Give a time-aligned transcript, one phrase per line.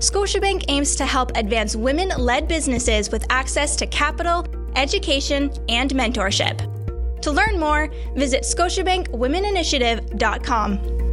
[0.00, 6.66] Scotiabank aims to help advance women led businesses with access to capital, education, and mentorship.
[7.20, 11.09] To learn more, visit ScotiabankWomenInitiative.com.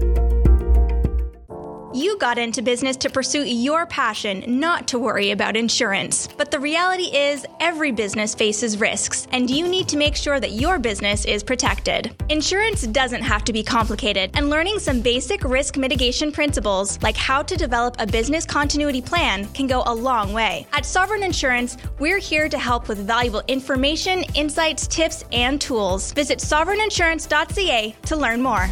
[1.97, 6.29] You got into business to pursue your passion, not to worry about insurance.
[6.37, 10.51] But the reality is, every business faces risks, and you need to make sure that
[10.51, 12.13] your business is protected.
[12.29, 17.41] Insurance doesn't have to be complicated, and learning some basic risk mitigation principles, like how
[17.41, 20.67] to develop a business continuity plan, can go a long way.
[20.73, 26.11] At Sovereign Insurance, we're here to help with valuable information, insights, tips, and tools.
[26.11, 28.69] Visit sovereigninsurance.ca to learn more.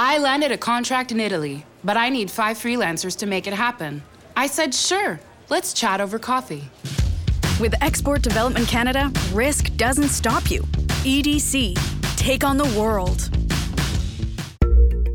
[0.00, 4.00] I landed a contract in Italy, but I need five freelancers to make it happen.
[4.36, 5.18] I said, sure,
[5.48, 6.70] let's chat over coffee.
[7.58, 10.62] With Export Development Canada, risk doesn't stop you.
[11.02, 11.74] EDC,
[12.16, 13.28] take on the world.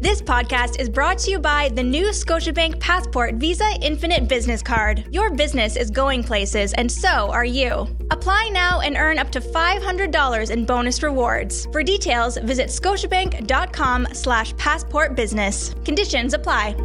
[0.04, 5.06] This podcast is brought to you by the new Scotiabank Passport Visa Infinite Business Card.
[5.12, 7.88] Your business is going places, and so are you.
[8.12, 11.68] Apply now and earn up to $500 in bonus rewards.
[11.68, 15.86] For details, visit scotiabank.com slash passportbusiness.
[15.86, 16.76] Conditions apply.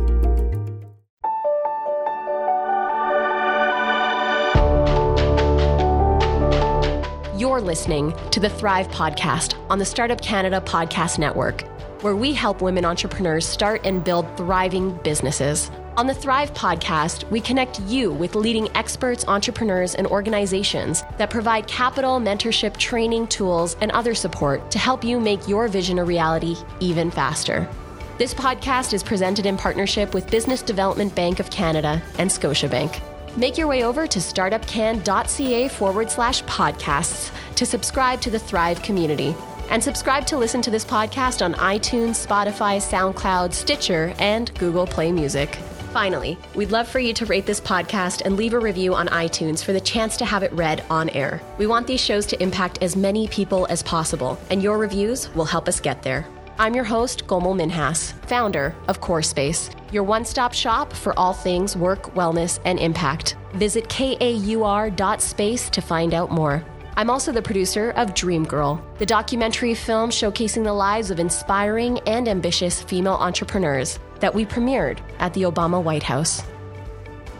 [7.36, 11.64] You're listening to the Thrive Podcast on the Startup Canada Podcast Network
[12.02, 15.70] where we help women entrepreneurs start and build thriving businesses.
[15.96, 21.66] On the Thrive podcast, we connect you with leading experts, entrepreneurs, and organizations that provide
[21.66, 26.56] capital, mentorship, training, tools, and other support to help you make your vision a reality
[26.78, 27.69] even faster.
[28.16, 33.00] This podcast is presented in partnership with Business Development Bank of Canada and Scotiabank.
[33.37, 39.37] Make your way over to startupcan.ca forward slash podcasts to subscribe to the Thrive community.
[39.71, 45.12] And subscribe to listen to this podcast on iTunes, Spotify, SoundCloud, Stitcher, and Google Play
[45.12, 45.56] Music.
[45.93, 49.62] Finally, we'd love for you to rate this podcast and leave a review on iTunes
[49.62, 51.43] for the chance to have it read on air.
[51.59, 55.45] We want these shows to impact as many people as possible, and your reviews will
[55.45, 56.27] help us get there.
[56.59, 61.33] I'm your host, Komal Minhas, founder of KAUR Space, your one stop shop for all
[61.33, 63.37] things work, wellness, and impact.
[63.55, 66.65] Visit kaur.space to find out more.
[66.98, 72.00] I'm also the producer of Dream Girl, the documentary film showcasing the lives of inspiring
[72.09, 76.42] and ambitious female entrepreneurs that we premiered at the Obama White House.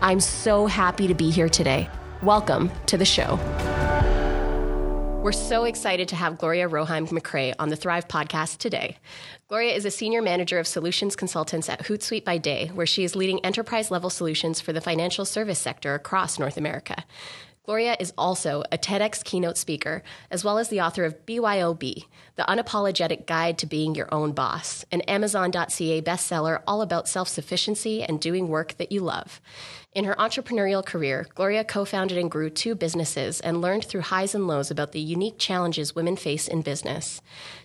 [0.01, 1.91] I'm so happy to be here today.
[2.23, 3.35] Welcome to the show.
[5.25, 8.99] We're so excited to have Gloria Roheim McRae on the Thrive podcast today.
[9.49, 13.17] Gloria is a senior manager of solutions consultants at Hootsuite by Day, where she is
[13.17, 17.05] leading enterprise level solutions for the financial service sector across North America.
[17.69, 22.07] Gloria is also a TEDx keynote speaker, as well as the author of BYOB,
[22.37, 28.03] The Unapologetic Guide to Being Your Own Boss, an Amazon.ca bestseller all about self sufficiency
[28.03, 29.43] and doing work that you love.
[29.93, 34.35] In her entrepreneurial career, Gloria co founded and grew two businesses and learned through highs
[34.35, 37.21] and lows about the unique challenges women face in business.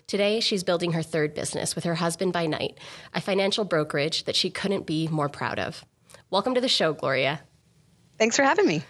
[0.06, 2.78] Today, she's building her third business with her husband by night,
[3.14, 5.86] a financial brokerage that she couldn't be more proud of.
[6.30, 7.40] Welcome to the show, Gloria.
[8.18, 8.84] Thanks for having me.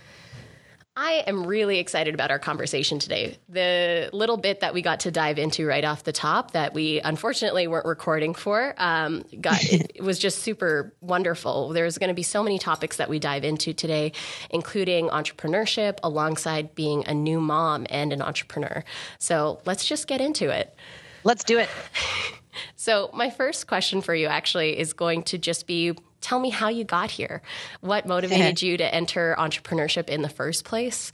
[0.95, 3.37] I am really excited about our conversation today.
[3.49, 7.01] The little bit that we got to dive into right off the top that we
[7.01, 11.69] unfortunately weren't recording for um, got it, it was just super wonderful.
[11.69, 14.11] There's going to be so many topics that we dive into today,
[14.51, 18.83] including entrepreneurship alongside being a new mom and an entrepreneur.
[19.17, 20.75] So let's just get into it.
[21.23, 21.69] Let's do it.
[22.75, 26.69] So, my first question for you actually is going to just be tell me how
[26.69, 27.41] you got here.
[27.81, 31.11] What motivated you to enter entrepreneurship in the first place?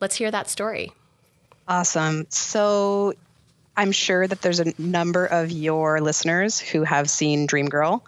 [0.00, 0.92] Let's hear that story.
[1.68, 2.26] Awesome.
[2.28, 3.14] So,
[3.76, 8.04] I'm sure that there's a number of your listeners who have seen Dream Girl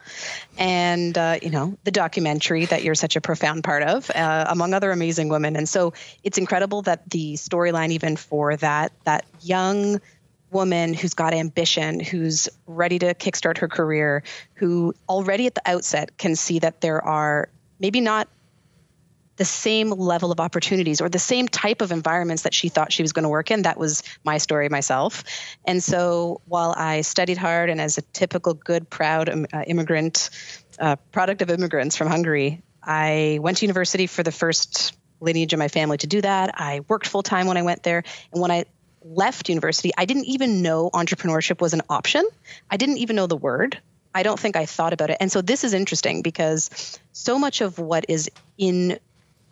[0.59, 4.75] and, uh, you know, the documentary that you're such a profound part of, uh, among
[4.75, 5.57] other amazing women.
[5.57, 10.03] And so it's incredible that the storyline, even for that, that young
[10.55, 14.23] woman who's got ambition, who's ready to kickstart her career,
[14.55, 17.49] who already at the outset can see that there are
[17.81, 18.29] maybe not
[19.37, 23.03] the same level of opportunities or the same type of environments that she thought she
[23.03, 23.63] was going to work in.
[23.63, 25.25] That was my story myself.
[25.65, 30.31] And so while I studied hard and as a typical good, proud uh, immigrant,
[30.79, 35.59] uh, product of immigrants from Hungary, I went to university for the first lineage of
[35.59, 36.55] my family to do that.
[36.55, 38.05] I worked full time when I went there.
[38.33, 38.67] And when I
[39.05, 42.27] left university, I didn't even know entrepreneurship was an option.
[42.71, 43.79] I didn't even know the word.
[44.15, 45.19] I don't think I thought about it.
[45.21, 48.99] And so this is interesting because so much of what is in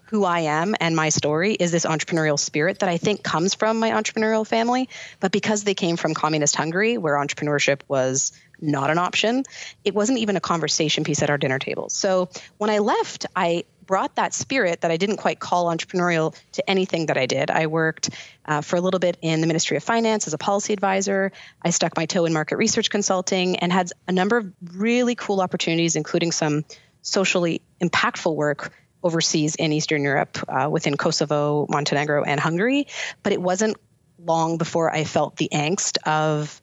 [0.06, 3.78] who I am and my story is this entrepreneurial spirit that I think comes from
[3.78, 4.90] my entrepreneurial family.
[5.20, 9.44] But because they came from communist Hungary, where entrepreneurship was not an option,
[9.84, 11.88] it wasn't even a conversation piece at our dinner table.
[11.88, 12.28] So
[12.58, 17.06] when I left, I brought that spirit that I didn't quite call entrepreneurial to anything
[17.06, 17.50] that I did.
[17.50, 18.08] I worked
[18.46, 21.30] uh, for a little bit in the Ministry of Finance as a policy advisor.
[21.60, 25.42] I stuck my toe in market research consulting and had a number of really cool
[25.42, 26.64] opportunities, including some
[27.02, 28.72] socially impactful work
[29.02, 32.86] overseas in Eastern Europe uh, within Kosovo, Montenegro, and Hungary.
[33.22, 33.76] But it wasn't
[34.18, 36.62] long before I felt the angst of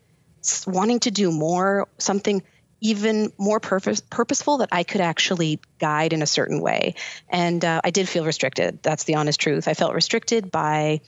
[0.65, 2.41] wanting to do more, something
[2.81, 6.95] even more purpose, purposeful that I could actually guide in a certain way.
[7.29, 8.79] And uh, I did feel restricted.
[8.81, 9.67] That's the honest truth.
[9.67, 11.01] I felt restricted by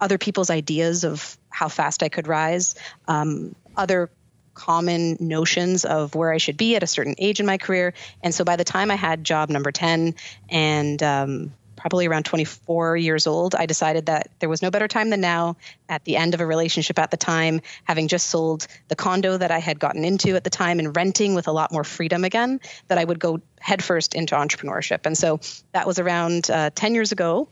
[0.00, 2.74] other people's ideas of how fast I could rise,
[3.08, 4.10] um, other
[4.54, 7.94] common notions of where I should be at a certain age in my career.
[8.22, 10.14] And so by the time I had job number 10
[10.48, 11.52] and um,
[11.86, 15.56] probably around 24 years old, I decided that there was no better time than now
[15.88, 19.52] at the end of a relationship at the time, having just sold the condo that
[19.52, 22.58] I had gotten into at the time and renting with a lot more freedom again,
[22.88, 25.06] that I would go headfirst into entrepreneurship.
[25.06, 25.38] And so
[25.70, 27.48] that was around uh, 10 years ago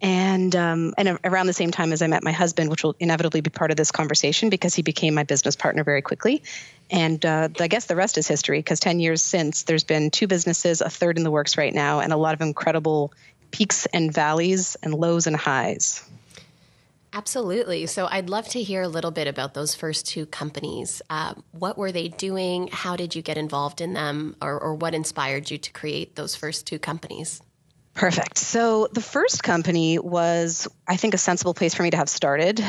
[0.00, 3.40] and um, and around the same time as I met my husband, which will inevitably
[3.40, 6.42] be part of this conversation because he became my business partner very quickly.
[6.90, 10.26] And uh, I guess the rest is history because 10 years since, there's been two
[10.26, 13.12] businesses, a third in the works right now, and a lot of incredible
[13.56, 16.06] peaks and valleys and lows and highs.
[17.14, 17.86] Absolutely.
[17.86, 21.00] So I'd love to hear a little bit about those first two companies.
[21.08, 22.68] Uh, what were they doing?
[22.70, 24.36] How did you get involved in them?
[24.42, 27.40] Or, or what inspired you to create those first two companies?
[27.94, 28.36] Perfect.
[28.36, 32.62] So the first company was, I think, a sensible place for me to have started.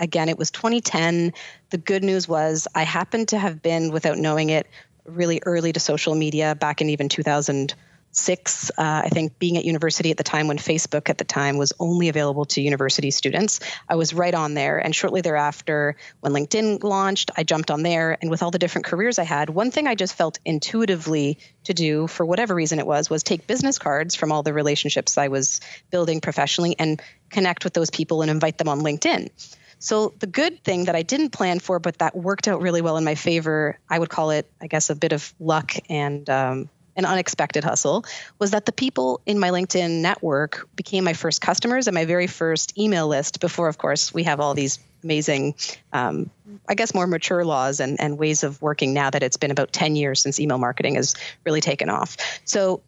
[0.00, 1.34] Again, it was 2010.
[1.70, 4.66] The good news was I happened to have been, without knowing it,
[5.04, 7.76] really early to social media back in even 2000
[8.12, 8.70] six.
[8.70, 11.72] Uh, I think being at university at the time when Facebook at the time was
[11.80, 14.78] only available to university students, I was right on there.
[14.78, 18.16] And shortly thereafter, when LinkedIn launched, I jumped on there.
[18.20, 21.74] And with all the different careers I had, one thing I just felt intuitively to
[21.74, 25.28] do, for whatever reason it was, was take business cards from all the relationships I
[25.28, 25.60] was
[25.90, 27.00] building professionally and
[27.30, 29.30] connect with those people and invite them on LinkedIn.
[29.78, 32.96] So the good thing that I didn't plan for, but that worked out really well
[32.98, 36.68] in my favor, I would call it, I guess, a bit of luck and um,
[36.96, 38.04] an unexpected hustle
[38.38, 42.26] was that the people in my LinkedIn network became my first customers and my very
[42.26, 45.54] first email list before, of course, we have all these amazing,
[45.92, 46.30] um,
[46.68, 49.72] I guess, more mature laws and, and ways of working now that it's been about
[49.72, 52.16] 10 years since email marketing has really taken off.
[52.44, 52.82] So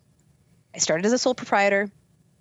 [0.74, 1.90] I started as a sole proprietor.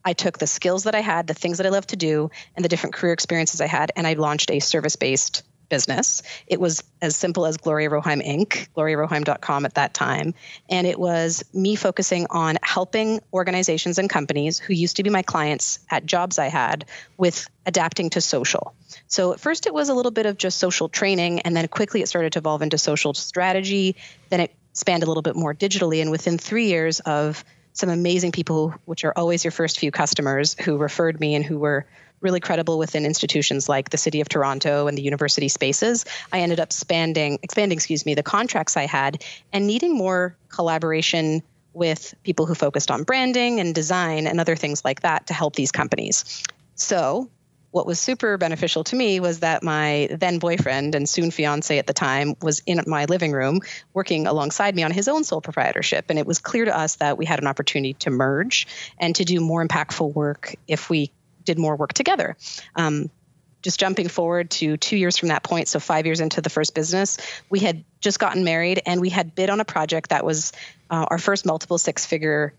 [0.05, 2.65] I took the skills that I had, the things that I love to do, and
[2.65, 5.43] the different career experiences I had, and I launched a service based
[5.73, 6.21] business.
[6.45, 10.35] It was as simple as Gloria Roheim Inc., gloriaroheim.com at that time.
[10.69, 15.23] And it was me focusing on helping organizations and companies who used to be my
[15.23, 16.85] clients at jobs I had
[17.17, 18.75] with adapting to social.
[19.07, 22.03] So at first it was a little bit of just social training, and then quickly
[22.03, 23.95] it started to evolve into social strategy.
[24.29, 26.03] Then it spanned a little bit more digitally.
[26.03, 27.43] And within three years of
[27.73, 31.57] some amazing people, which are always your first few customers, who referred me and who
[31.57, 31.87] were
[32.23, 36.59] really credible within institutions like the City of Toronto and the university spaces, I ended
[36.59, 42.45] up expanding, expanding, excuse me, the contracts I had and needing more collaboration with people
[42.45, 46.43] who focused on branding and design and other things like that to help these companies.
[46.75, 47.29] So,
[47.71, 51.87] what was super beneficial to me was that my then boyfriend and soon fiance at
[51.87, 53.61] the time was in my living room
[53.95, 56.05] working alongside me on his own sole proprietorship.
[56.09, 58.67] And it was clear to us that we had an opportunity to merge
[58.99, 61.11] and to do more impactful work if we
[61.45, 62.37] did more work together.
[62.75, 63.09] Um,
[63.61, 66.75] just jumping forward to two years from that point, so five years into the first
[66.75, 67.17] business,
[67.49, 70.51] we had just gotten married and we had bid on a project that was
[70.89, 72.53] uh, our first multiple six figure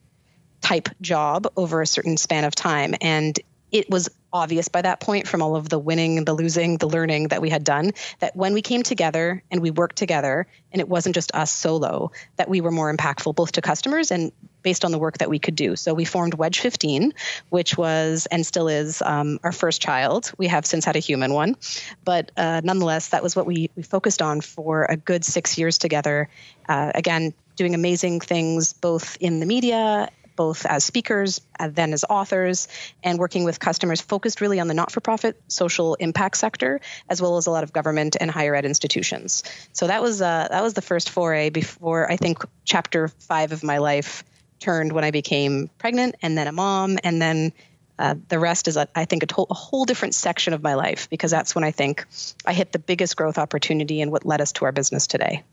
[0.63, 2.95] type job over a certain span of time.
[3.03, 3.39] And
[3.75, 7.27] it was obvious by that point from all of the winning, the losing, the learning
[7.29, 7.91] that we had done
[8.21, 12.13] that when we came together and we worked together and it wasn't just us solo,
[12.37, 14.31] that we were more impactful both to customers and
[14.63, 15.75] based on the work that we could do.
[15.75, 17.15] So we formed Wedge 15,
[17.49, 20.31] which was and still is um, our first child.
[20.39, 21.57] We have since had a human one,
[22.05, 25.79] but uh, nonetheless, that was what we, we focused on for a good six years
[25.79, 26.29] together.
[26.69, 32.05] Uh, again, doing amazing things both in the media both as speakers, uh, then as
[32.09, 32.69] authors,
[33.03, 37.21] and working with customers focused really on the not for profit social impact sector, as
[37.23, 39.43] well as a lot of government and higher ed institutions.
[39.73, 43.63] So that was, uh, that was the first foray before I think chapter five of
[43.63, 44.25] my life
[44.61, 46.99] turned when I became pregnant and then a mom.
[47.05, 47.53] And then
[47.99, 51.09] uh, the rest is, I think, a, to- a whole different section of my life
[51.11, 52.07] because that's when I think
[52.45, 55.45] I hit the biggest growth opportunity and what led us to our business today.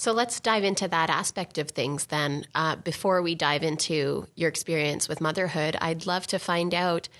[0.00, 2.46] So let's dive into that aspect of things then.
[2.54, 7.10] Uh, before we dive into your experience with motherhood, I'd love to find out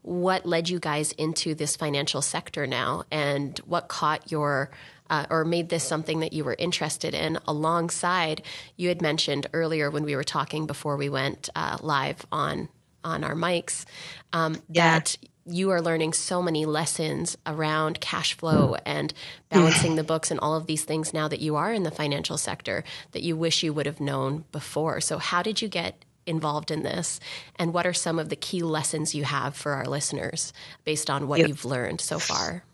[0.00, 4.70] what led you guys into this financial sector now and what caught your
[5.10, 8.40] uh, or made this something that you were interested in alongside
[8.74, 12.70] you had mentioned earlier when we were talking before we went uh, live on
[13.04, 13.84] on our mics
[14.32, 14.94] um, yeah.
[14.94, 15.14] that
[15.46, 19.12] you are learning so many lessons around cash flow and
[19.48, 22.36] balancing the books and all of these things now that you are in the financial
[22.36, 25.00] sector that you wish you would have known before.
[25.00, 27.20] So, how did you get involved in this?
[27.56, 30.52] And what are some of the key lessons you have for our listeners
[30.84, 31.48] based on what yep.
[31.48, 32.64] you've learned so far?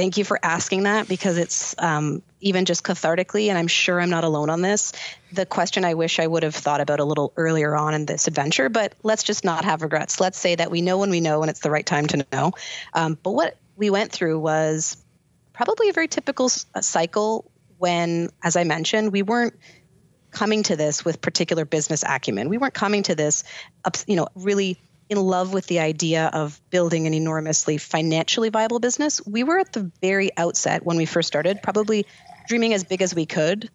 [0.00, 4.08] Thank you for asking that because it's um, even just cathartically, and I'm sure I'm
[4.08, 4.94] not alone on this.
[5.30, 8.26] The question I wish I would have thought about a little earlier on in this
[8.26, 10.18] adventure, but let's just not have regrets.
[10.18, 12.52] Let's say that we know when we know when it's the right time to know.
[12.94, 14.96] Um, but what we went through was
[15.52, 19.52] probably a very typical cycle when, as I mentioned, we weren't
[20.30, 22.48] coming to this with particular business acumen.
[22.48, 23.44] We weren't coming to this,
[24.06, 29.24] you know, really in love with the idea of building an enormously financially viable business.
[29.26, 32.06] We were at the very outset when we first started, probably
[32.46, 33.68] dreaming as big as we could.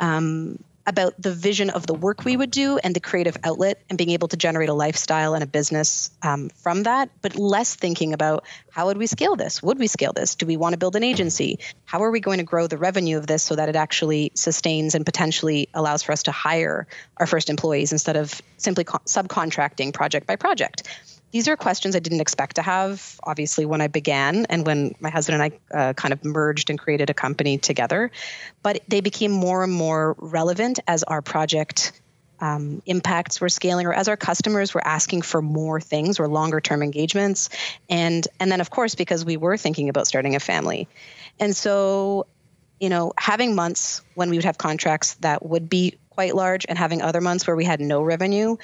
[0.00, 3.98] Um, about the vision of the work we would do and the creative outlet and
[3.98, 8.14] being able to generate a lifestyle and a business um, from that, but less thinking
[8.14, 9.62] about how would we scale this?
[9.62, 10.34] Would we scale this?
[10.34, 11.58] Do we want to build an agency?
[11.84, 14.94] How are we going to grow the revenue of this so that it actually sustains
[14.94, 16.86] and potentially allows for us to hire
[17.18, 20.88] our first employees instead of simply co- subcontracting project by project?
[21.30, 25.10] These are questions I didn't expect to have, obviously, when I began and when my
[25.10, 28.10] husband and I uh, kind of merged and created a company together.
[28.62, 31.92] But they became more and more relevant as our project
[32.40, 36.60] um, impacts were scaling or as our customers were asking for more things or longer
[36.60, 37.50] term engagements.
[37.90, 40.88] And, and then, of course, because we were thinking about starting a family.
[41.40, 42.26] And so,
[42.80, 46.78] you know, having months when we would have contracts that would be quite large and
[46.78, 48.56] having other months where we had no revenue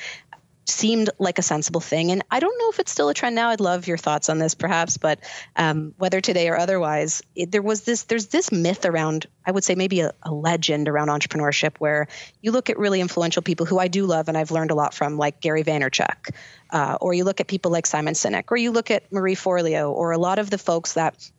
[0.67, 2.11] seemed like a sensible thing.
[2.11, 3.51] And I don't know if it's still a trend now.
[3.51, 4.97] I'd love your thoughts on this, perhaps.
[4.97, 5.21] But
[5.57, 8.05] um, whether today or otherwise, it, there was this.
[8.05, 9.27] There's this myth around.
[9.47, 12.09] I would say maybe a, a, legend around entrepreneurship, where
[12.41, 14.95] you look at really influential people who I do love and I've learned a lot
[14.95, 16.35] from, like Gary Vaynerchuk,
[16.71, 19.91] uh, or you look at people like Simon Sinek, or you look at Marie Forleo,
[19.91, 21.31] or a lot of the folks that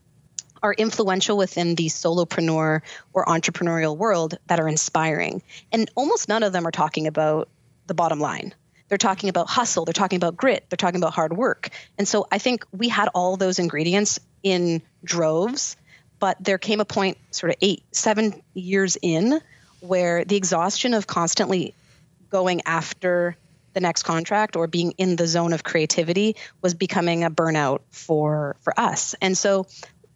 [0.61, 2.81] are influential within the solopreneur
[3.13, 5.43] or entrepreneurial world that are inspiring.
[5.71, 7.49] And almost none of them are talking about
[7.87, 8.55] the bottom line
[8.87, 11.69] they're talking about hustle, they're talking about grit, they're talking about hard work.
[11.97, 15.77] And so I think we had all those ingredients in droves,
[16.19, 19.41] but there came a point, sort of eight, seven years in,
[19.79, 21.73] where the exhaustion of constantly
[22.29, 23.35] going after
[23.73, 28.55] the next contract or being in the zone of creativity was becoming a burnout for
[28.61, 29.15] for us.
[29.21, 29.67] And so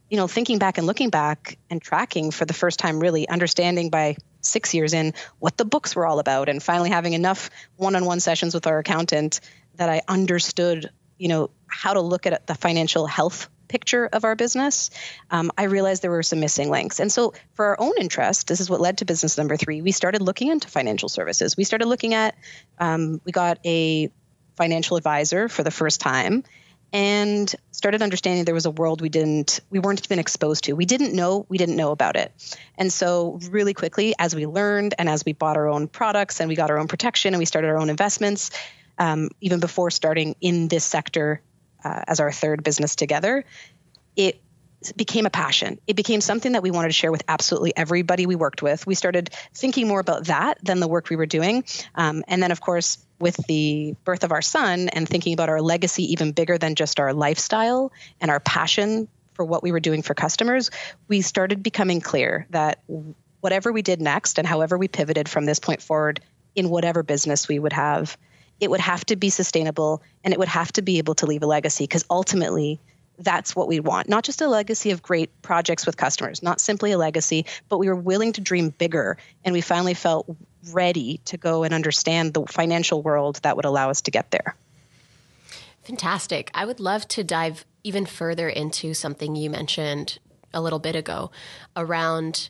[0.09, 3.89] you know, thinking back and looking back and tracking for the first time, really understanding
[3.89, 8.19] by six years in what the books were all about, and finally having enough one-on-one
[8.19, 9.39] sessions with our accountant
[9.75, 14.35] that I understood, you know, how to look at the financial health picture of our
[14.35, 14.89] business,
[15.31, 16.99] um, I realized there were some missing links.
[16.99, 19.81] And so, for our own interest, this is what led to business number three.
[19.81, 21.55] We started looking into financial services.
[21.55, 22.35] We started looking at,
[22.79, 24.11] um, we got a
[24.57, 26.43] financial advisor for the first time
[26.91, 30.85] and started understanding there was a world we didn't we weren't even exposed to we
[30.85, 32.31] didn't know we didn't know about it
[32.77, 36.49] and so really quickly as we learned and as we bought our own products and
[36.49, 38.51] we got our own protection and we started our own investments
[38.97, 41.41] um, even before starting in this sector
[41.83, 43.45] uh, as our third business together
[44.15, 44.41] it
[44.95, 45.79] became a passion.
[45.87, 48.87] It became something that we wanted to share with absolutely everybody we worked with.
[48.87, 51.65] We started thinking more about that than the work we were doing.
[51.95, 55.61] Um, and then, of course, with the birth of our son and thinking about our
[55.61, 60.01] legacy even bigger than just our lifestyle and our passion for what we were doing
[60.01, 60.71] for customers,
[61.07, 62.79] we started becoming clear that
[63.41, 66.19] whatever we did next and however we pivoted from this point forward
[66.55, 68.17] in whatever business we would have,
[68.59, 71.43] it would have to be sustainable and it would have to be able to leave
[71.43, 72.79] a legacy because ultimately
[73.17, 74.09] that's what we want.
[74.09, 77.87] Not just a legacy of great projects with customers, not simply a legacy, but we
[77.87, 79.17] were willing to dream bigger.
[79.43, 80.25] And we finally felt
[80.71, 84.55] ready to go and understand the financial world that would allow us to get there.
[85.83, 86.51] Fantastic.
[86.53, 90.19] I would love to dive even further into something you mentioned
[90.53, 91.31] a little bit ago
[91.75, 92.49] around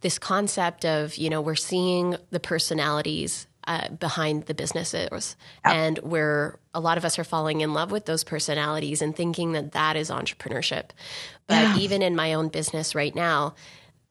[0.00, 5.36] this concept of, you know, we're seeing the personalities uh, behind the businesses.
[5.64, 9.52] And where a lot of us are falling in love with those personalities and thinking
[9.52, 10.90] that that is entrepreneurship.
[11.46, 11.76] But yeah.
[11.78, 13.54] even in my own business right now,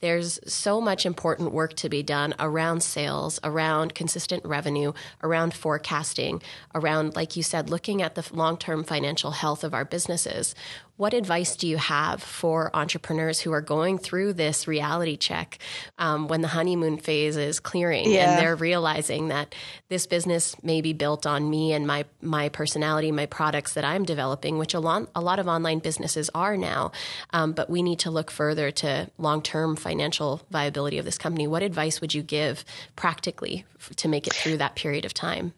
[0.04, 4.92] there's so much important work to be done around sales, around consistent revenue,
[5.24, 6.42] around forecasting,
[6.76, 10.56] around, like you said, looking at the long term financial health of our businesses.
[10.96, 15.58] What advice do you have for entrepreneurs who are going through this reality check
[15.98, 18.32] um, when the honeymoon phase is clearing yeah.
[18.32, 19.56] and they're realizing that
[19.90, 24.06] this business may be built on me and my my personality, my products that I'm
[24.06, 26.92] developing, which a lot a lot of online businesses are now,
[27.32, 31.48] um, but we need to look further to long term financial viability of this company.
[31.48, 32.64] What advice would you give
[32.96, 35.54] practically to make it through that period of time?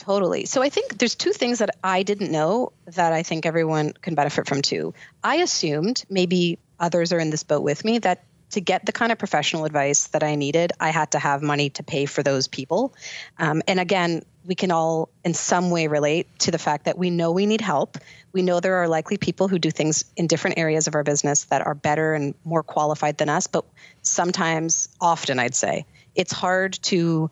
[0.00, 0.46] Totally.
[0.46, 4.14] So I think there's two things that I didn't know that I think everyone can
[4.14, 4.94] benefit from too.
[5.22, 9.12] I assumed, maybe others are in this boat with me, that to get the kind
[9.12, 12.48] of professional advice that I needed, I had to have money to pay for those
[12.48, 12.94] people.
[13.38, 17.10] Um, and again, we can all in some way relate to the fact that we
[17.10, 17.98] know we need help.
[18.32, 21.44] We know there are likely people who do things in different areas of our business
[21.44, 23.66] that are better and more qualified than us, but
[24.00, 27.30] sometimes, often, I'd say, it's hard to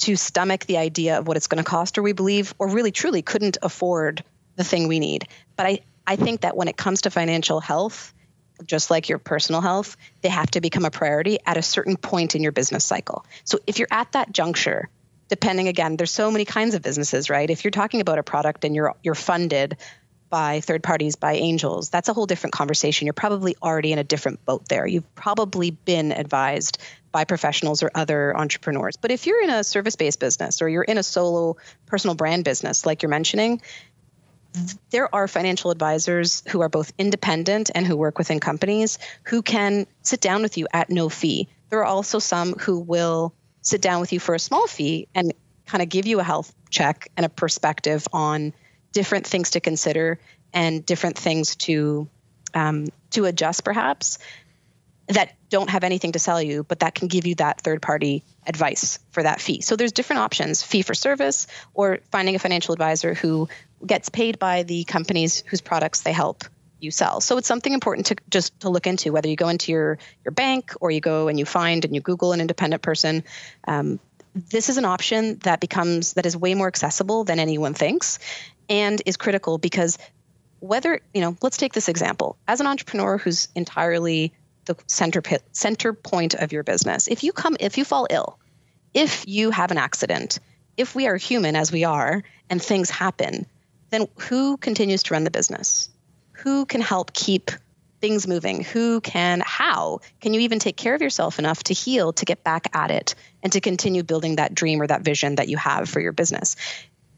[0.00, 2.92] to stomach the idea of what it's going to cost, or we believe, or really
[2.92, 4.24] truly couldn't afford
[4.56, 5.28] the thing we need.
[5.56, 8.12] But I, I think that when it comes to financial health,
[8.64, 12.34] just like your personal health, they have to become a priority at a certain point
[12.34, 13.24] in your business cycle.
[13.44, 14.88] So if you're at that juncture,
[15.28, 17.48] depending again, there's so many kinds of businesses, right?
[17.48, 19.78] If you're talking about a product and you're you're funded
[20.30, 23.06] by third parties, by angels, that's a whole different conversation.
[23.06, 24.86] You're probably already in a different boat there.
[24.86, 26.78] You've probably been advised
[27.12, 28.96] by professionals or other entrepreneurs.
[28.96, 31.56] But if you're in a service based business or you're in a solo
[31.86, 33.60] personal brand business, like you're mentioning,
[34.90, 39.86] there are financial advisors who are both independent and who work within companies who can
[40.02, 41.48] sit down with you at no fee.
[41.68, 45.32] There are also some who will sit down with you for a small fee and
[45.66, 48.52] kind of give you a health check and a perspective on
[48.92, 50.18] different things to consider
[50.52, 52.08] and different things to
[52.54, 54.18] um, to adjust perhaps
[55.08, 58.24] that don't have anything to sell you but that can give you that third party
[58.46, 59.60] advice for that fee.
[59.60, 63.48] So there's different options fee for service or finding a financial advisor who
[63.84, 66.44] gets paid by the companies whose products they help
[66.80, 67.20] you sell.
[67.20, 70.32] So it's something important to just to look into whether you go into your your
[70.32, 73.24] bank or you go and you find and you google an independent person.
[73.66, 74.00] Um,
[74.34, 78.18] this is an option that becomes that is way more accessible than anyone thinks
[78.70, 79.98] and is critical because
[80.60, 82.38] whether you know let's take this example.
[82.48, 84.32] As an entrepreneur who's entirely
[84.64, 88.38] the center pit, center point of your business if you come if you fall ill
[88.94, 90.38] if you have an accident
[90.76, 93.46] if we are human as we are and things happen
[93.90, 95.90] then who continues to run the business?
[96.32, 97.50] Who can help keep
[98.00, 98.64] things moving?
[98.64, 100.00] Who can how?
[100.20, 103.14] Can you even take care of yourself enough to heal to get back at it
[103.42, 106.56] and to continue building that dream or that vision that you have for your business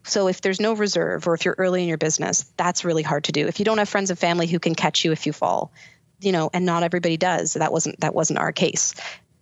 [0.04, 3.24] so if there's no reserve or if you're early in your business, that's really hard
[3.24, 3.46] to do.
[3.46, 5.72] If you don't have friends and family who can catch you if you fall,
[6.20, 8.94] you know, and not everybody does, that wasn't that wasn't our case.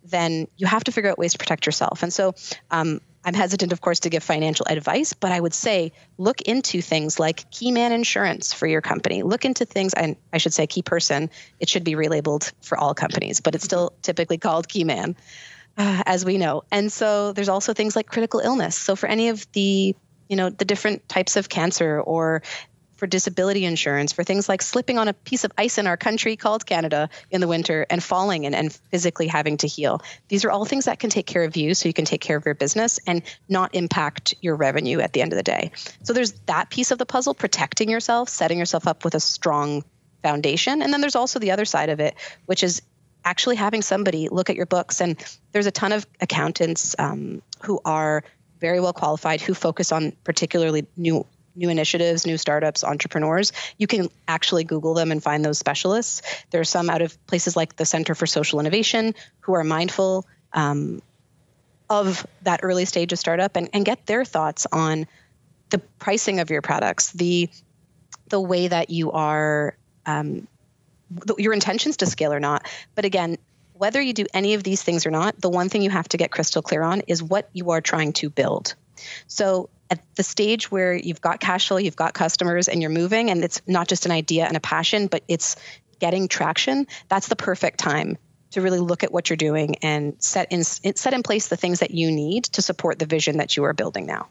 [0.03, 2.03] Then you have to figure out ways to protect yourself.
[2.03, 2.33] And so
[2.69, 6.81] um, I'm hesitant, of course, to give financial advice, but I would say look into
[6.81, 9.21] things like key man Insurance for your company.
[9.21, 11.29] Look into things, and I should say Key Person.
[11.59, 15.15] It should be relabeled for all companies, but it's still typically called Keyman,
[15.77, 16.63] uh, as we know.
[16.71, 18.75] And so there's also things like critical illness.
[18.75, 19.95] So for any of the
[20.31, 22.41] you know the different types of cancer or
[22.95, 26.35] for disability insurance for things like slipping on a piece of ice in our country
[26.35, 30.01] called Canada in the winter and falling and, and physically having to heal.
[30.27, 32.37] These are all things that can take care of you so you can take care
[32.37, 35.71] of your business and not impact your revenue at the end of the day.
[36.03, 39.83] So there's that piece of the puzzle, protecting yourself, setting yourself up with a strong
[40.21, 40.83] foundation.
[40.83, 42.15] And then there's also the other side of it,
[42.45, 42.83] which is
[43.25, 45.01] actually having somebody look at your books.
[45.01, 45.17] And
[45.53, 48.23] there's a ton of accountants um, who are
[48.61, 53.51] very well qualified who focus on particularly new new initiatives, new startups, entrepreneurs.
[53.77, 56.21] You can actually Google them and find those specialists.
[56.49, 60.25] There are some out of places like the Center for Social Innovation who are mindful
[60.53, 61.01] um,
[61.89, 65.07] of that early stage of startup and, and get their thoughts on
[65.71, 67.49] the pricing of your products, the
[68.29, 70.47] the way that you are um,
[71.37, 72.65] your intentions to scale or not.
[72.95, 73.37] But again,
[73.81, 76.15] whether you do any of these things or not, the one thing you have to
[76.15, 78.75] get crystal clear on is what you are trying to build.
[79.25, 83.31] So at the stage where you've got cash flow, you've got customers, and you're moving,
[83.31, 85.55] and it's not just an idea and a passion, but it's
[85.97, 88.19] getting traction, that's the perfect time
[88.51, 91.79] to really look at what you're doing and set in set in place the things
[91.79, 94.27] that you need to support the vision that you are building now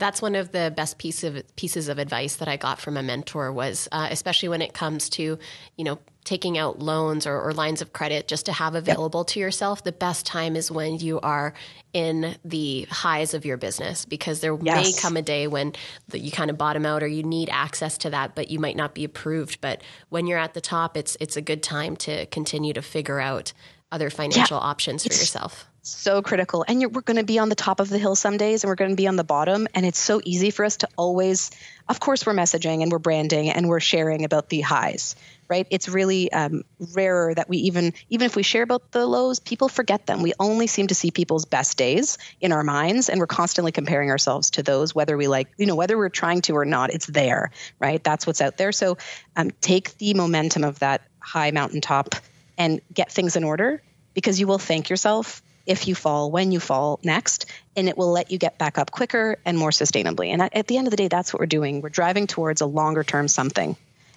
[0.00, 3.02] That's one of the best piece of, pieces of advice that I got from a
[3.02, 5.38] mentor was, uh, especially when it comes to,
[5.76, 9.26] you know, taking out loans or, or, lines of credit just to have available yep.
[9.26, 11.54] to yourself, the best time is when you are
[11.92, 14.84] in the highs of your business because there yes.
[14.84, 15.72] may come a day when
[16.12, 18.94] you kind of bottom out or you need access to that, but you might not
[18.94, 19.60] be approved.
[19.60, 23.20] But when you're at the top, it's it's a good time to continue to figure
[23.20, 23.52] out
[23.92, 24.64] other financial yeah.
[24.64, 26.64] options for it's, yourself so critical.
[26.66, 28.76] And we're going to be on the top of the hill some days and we're
[28.76, 29.66] going to be on the bottom.
[29.74, 31.50] And it's so easy for us to always,
[31.88, 35.16] of course, we're messaging and we're branding and we're sharing about the highs,
[35.48, 35.66] right?
[35.70, 36.64] It's really um,
[36.94, 40.22] rarer that we even, even if we share about the lows, people forget them.
[40.22, 44.10] We only seem to see people's best days in our minds and we're constantly comparing
[44.10, 47.06] ourselves to those, whether we like, you know, whether we're trying to or not, it's
[47.06, 48.04] there, right?
[48.04, 48.72] That's what's out there.
[48.72, 48.98] So
[49.34, 52.14] um, take the momentum of that high mountaintop
[52.58, 56.60] and get things in order because you will thank yourself if you fall, when you
[56.60, 57.46] fall next,
[57.76, 60.28] and it will let you get back up quicker and more sustainably.
[60.28, 61.80] And at the end of the day, that's what we're doing.
[61.80, 63.76] We're driving towards a longer term something.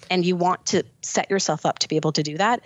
[0.10, 2.62] And you want to set yourself up to be able to do that.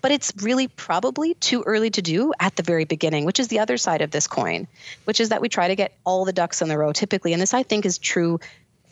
[0.00, 3.60] But it's really probably too early to do at the very beginning, which is the
[3.60, 4.68] other side of this coin,
[5.04, 7.32] which is that we try to get all the ducks in the row typically.
[7.32, 8.38] And this, I think, is true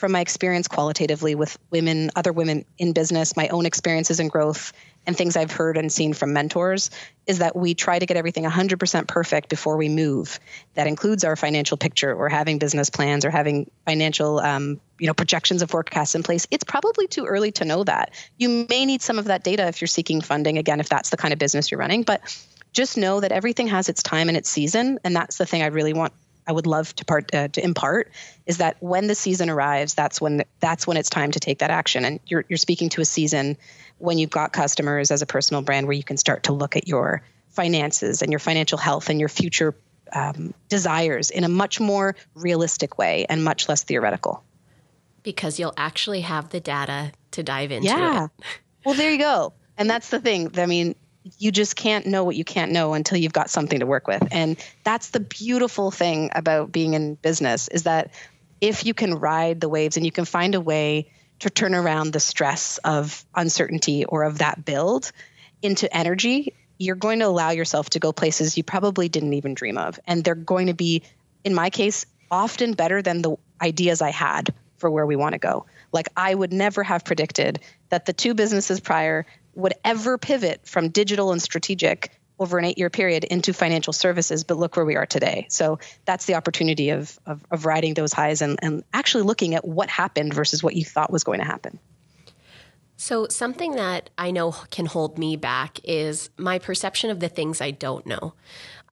[0.02, 4.72] from my experience qualitatively with women, other women in business, my own experiences and growth,
[5.06, 6.90] and things I've heard and seen from mentors
[7.24, 10.40] is that we try to get everything 100% perfect before we move.
[10.74, 15.14] That includes our financial picture or having business plans or having financial, um, you know,
[15.14, 16.48] projections of forecasts in place.
[16.50, 18.10] It's probably too early to know that.
[18.38, 21.16] You may need some of that data if you're seeking funding, again, if that's the
[21.16, 22.02] kind of business you're running.
[22.02, 22.22] But
[22.72, 24.98] just know that everything has its time and its season.
[25.04, 26.12] And that's the thing I really want
[26.46, 28.10] I would love to part uh, to impart
[28.46, 31.70] is that when the season arrives, that's when that's when it's time to take that
[31.70, 32.04] action.
[32.04, 33.56] And you're you're speaking to a season
[33.98, 36.88] when you've got customers as a personal brand where you can start to look at
[36.88, 39.74] your finances and your financial health and your future
[40.12, 44.42] um, desires in a much more realistic way and much less theoretical.
[45.22, 48.24] Because you'll actually have the data to dive into yeah.
[48.24, 48.30] it.
[48.84, 49.52] well, there you go.
[49.78, 50.50] And that's the thing.
[50.58, 50.96] I mean,
[51.38, 54.26] you just can't know what you can't know until you've got something to work with.
[54.32, 58.12] And that's the beautiful thing about being in business is that
[58.60, 62.12] if you can ride the waves and you can find a way to turn around
[62.12, 65.10] the stress of uncertainty or of that build
[65.62, 69.78] into energy, you're going to allow yourself to go places you probably didn't even dream
[69.78, 69.98] of.
[70.06, 71.02] And they're going to be,
[71.44, 75.38] in my case, often better than the ideas I had for where we want to
[75.38, 75.66] go.
[75.92, 80.88] Like, I would never have predicted that the two businesses prior would ever pivot from
[80.88, 84.96] digital and strategic over an eight year period into financial services, but look where we
[84.96, 85.46] are today.
[85.48, 89.66] So that's the opportunity of, of, of riding those highs and, and actually looking at
[89.66, 91.78] what happened versus what you thought was going to happen.
[92.96, 97.60] So, something that I know can hold me back is my perception of the things
[97.60, 98.34] I don't know.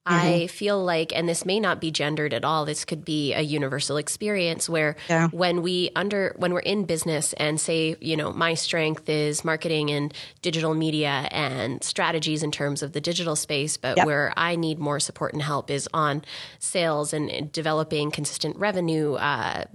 [0.07, 0.27] Mm-hmm.
[0.27, 2.65] I feel like, and this may not be gendered at all.
[2.65, 5.27] This could be a universal experience where yeah.
[5.27, 9.91] when we under when we're in business and say, you know, my strength is marketing
[9.91, 10.11] and
[10.41, 14.07] digital media and strategies in terms of the digital space, but yep.
[14.07, 16.23] where I need more support and help is on
[16.57, 19.65] sales and developing consistent revenue uh,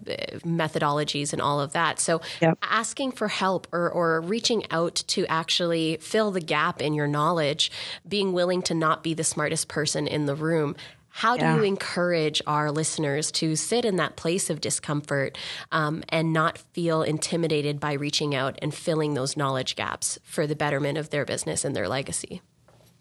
[0.44, 2.00] methodologies and all of that.
[2.00, 2.58] So, yep.
[2.62, 7.70] asking for help or, or reaching out to actually fill the gap in your knowledge,
[8.08, 10.74] being willing to not be the smartest person in the room.
[11.10, 11.56] How do yeah.
[11.56, 15.38] you encourage our listeners to sit in that place of discomfort
[15.72, 20.54] um, and not feel intimidated by reaching out and filling those knowledge gaps for the
[20.54, 22.42] betterment of their business and their legacy?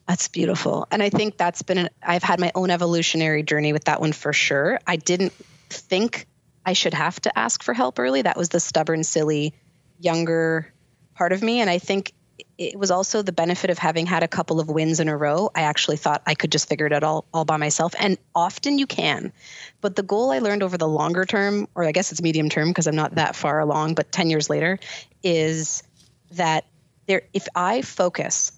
[0.08, 0.88] That's beautiful.
[0.91, 4.13] And I think that's been, an, I've had my own evolutionary journey with that one
[4.13, 4.80] for sure.
[4.88, 5.34] I didn't
[5.69, 6.25] think
[6.65, 8.21] I should have to ask for help early.
[8.21, 9.54] That was the stubborn, silly,
[9.99, 10.71] younger
[11.15, 11.60] part of me.
[11.60, 12.13] And I think
[12.58, 15.52] it was also the benefit of having had a couple of wins in a row.
[15.56, 17.94] I actually thought I could just figure it out all, all by myself.
[18.00, 19.34] And often you can.
[19.82, 22.70] But the goal I learned over the longer term, or I guess it's medium term
[22.70, 24.80] because I'm not that far along, but 10 years later,
[25.22, 25.84] is
[26.32, 26.65] that
[27.08, 28.52] there if I focus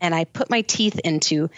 [0.00, 1.48] and I put my teeth into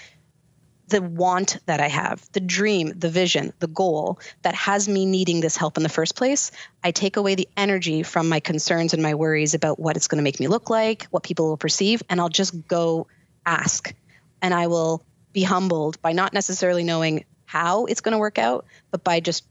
[0.88, 5.40] the want that I have, the dream, the vision, the goal that has me needing
[5.40, 6.52] this help in the first place,
[6.84, 10.18] I take away the energy from my concerns and my worries about what it's going
[10.18, 13.08] to make me look like, what people will perceive, and I'll just go
[13.44, 13.92] ask.
[14.40, 18.64] And I will be humbled by not necessarily knowing how it's going to work out,
[18.90, 19.44] but by just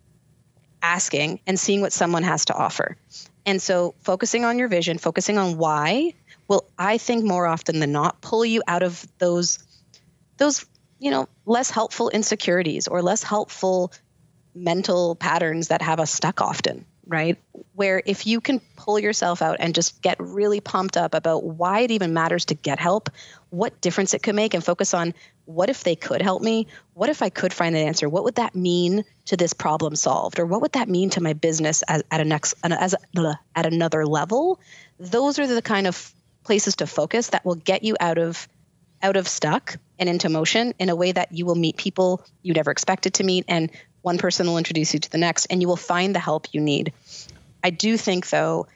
[0.82, 2.96] asking and seeing what someone has to offer.
[3.46, 6.14] And so focusing on your vision, focusing on why
[6.48, 9.60] will I think more often than not pull you out of those
[10.38, 10.66] those
[11.06, 13.94] you know, less helpful insecurities or less helpful
[14.56, 17.38] mental patterns that have us stuck often, right?
[17.76, 21.82] Where if you can pull yourself out and just get really pumped up about why
[21.82, 23.12] it even matters to get help,
[23.52, 25.14] what difference it could make, and focus on
[25.46, 26.66] what if they could help me?
[26.96, 28.10] What if I could find an answer?
[28.10, 30.40] What would that mean to this problem solved?
[30.40, 32.96] Or what would that mean to my business as, at a next as
[33.56, 34.60] at another level?
[35.00, 36.12] Those are the kind of
[36.44, 38.48] places to focus that will get you out of
[39.04, 42.54] out of stuck and into motion in a way that you will meet people you
[42.54, 45.68] never expected to meet and one person will introduce you to the next and you
[45.68, 46.94] will find the help you need.
[47.64, 48.68] I do think though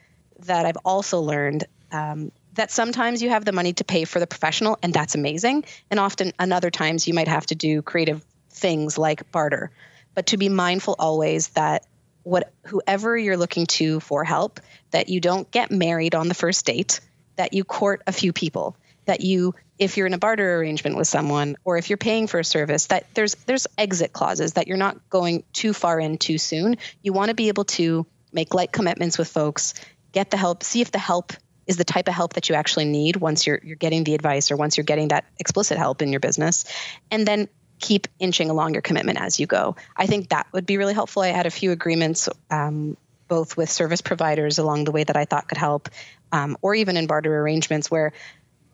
[0.46, 4.26] that i've also learned um, that sometimes you have the money to pay for the
[4.26, 8.24] professional and that's amazing and often and other times you might have to do creative
[8.50, 9.70] things like barter.
[10.14, 11.86] But to be mindful always that
[12.22, 16.66] what whoever you're looking to for help that you don't get married on the first
[16.66, 17.00] date
[17.36, 21.08] that you court a few people that you if you're in a barter arrangement with
[21.08, 24.76] someone or if you're paying for a service that there's there's exit clauses that you're
[24.76, 26.76] not going too far in too soon.
[27.02, 29.74] You want to be able to make light commitments with folks
[30.12, 31.32] get the help see if the help
[31.66, 34.50] is the type of help that you actually need once you're you're getting the advice
[34.50, 36.64] or once you're getting that explicit help in your business
[37.10, 39.74] and then keep inching along your commitment as you go.
[39.96, 41.22] I think that would be really helpful.
[41.22, 42.98] I had a few agreements um,
[43.30, 45.88] both with service providers along the way that i thought could help
[46.32, 48.12] um, or even in barter arrangements where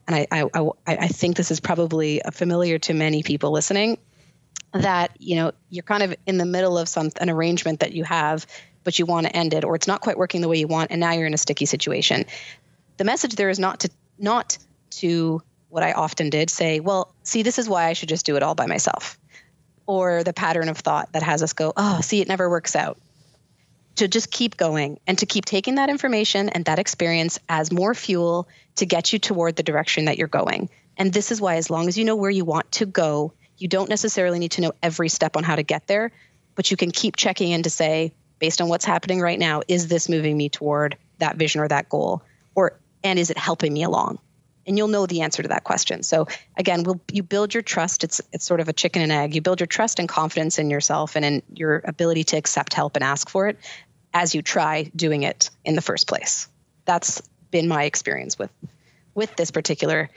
[0.06, 3.98] and I, I, I think this is probably uh, familiar to many people listening,
[4.72, 8.04] that you know you're kind of in the middle of some an arrangement that you
[8.04, 8.46] have,
[8.84, 10.90] but you want to end it, or it's not quite working the way you want,
[10.90, 12.24] and now you're in a sticky situation.
[12.98, 14.58] The message there is not to not
[14.90, 18.36] to what I often did say, well, see, this is why I should just do
[18.36, 19.18] it all by myself,
[19.86, 22.98] or the pattern of thought that has us go, oh, see, it never works out
[23.96, 27.94] to just keep going and to keep taking that information and that experience as more
[27.94, 30.68] fuel to get you toward the direction that you're going.
[30.96, 33.68] And this is why, as long as you know where you want to go, you
[33.68, 36.12] don't necessarily need to know every step on how to get there,
[36.54, 39.88] but you can keep checking in to say, based on what's happening right now, is
[39.88, 42.22] this moving me toward that vision or that goal?
[42.54, 44.18] Or, and is it helping me along?
[44.66, 46.02] And you'll know the answer to that question.
[46.02, 48.02] So again, we'll, you build your trust.
[48.02, 49.32] It's it's sort of a chicken and egg.
[49.32, 52.96] You build your trust and confidence in yourself and in your ability to accept help
[52.96, 53.58] and ask for it
[54.16, 56.48] as you try doing it in the first place.
[56.86, 58.50] That's been my experience with
[59.14, 60.08] with this particular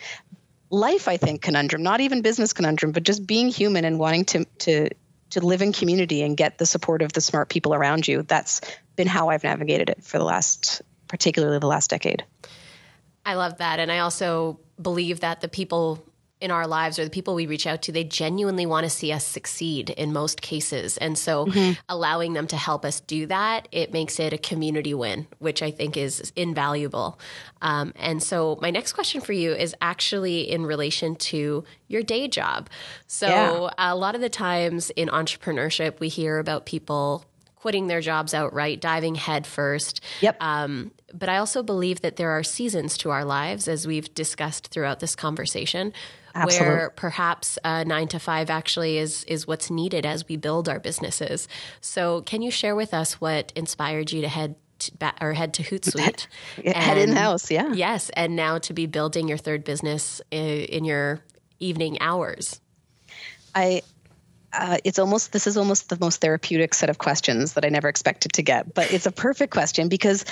[0.70, 4.46] life I think conundrum, not even business conundrum, but just being human and wanting to
[4.60, 4.90] to
[5.32, 8.24] to live in community and get the support of the smart people around you.
[8.24, 8.62] That's
[8.96, 12.24] been how I've navigated it for the last particularly the last decade.
[13.26, 16.06] I love that and I also believe that the people
[16.42, 19.12] in our lives or the people we reach out to, they genuinely want to see
[19.12, 20.98] us succeed in most cases.
[20.98, 21.74] And so mm-hmm.
[21.90, 25.70] allowing them to help us do that, it makes it a community win, which I
[25.72, 27.20] think is invaluable.
[27.62, 32.30] Um, and so my next question for you is actually in relation to your day
[32.30, 32.70] job.
[33.08, 33.92] So yeah.
[33.92, 37.26] a lot of the times in entrepreneurship, we hear about people
[37.56, 40.00] quitting their jobs outright, diving headfirst.
[40.22, 40.38] Yep.
[40.40, 44.68] Um, but I also believe that there are seasons to our lives, as we've discussed
[44.68, 45.92] throughout this conversation,
[46.40, 46.68] Absolutely.
[46.68, 50.80] where perhaps uh, nine to five actually is is what's needed as we build our
[50.80, 51.48] businesses.
[51.82, 55.64] So, can you share with us what inspired you to head to, or head to
[55.70, 56.28] Hootsuite?
[56.66, 57.74] head in house, yeah.
[57.74, 61.20] Yes, and now to be building your third business in, in your
[61.60, 62.62] evening hours.
[63.54, 63.82] I
[64.54, 67.90] uh, it's almost this is almost the most therapeutic set of questions that I never
[67.90, 70.26] expected to get, but it's a perfect question because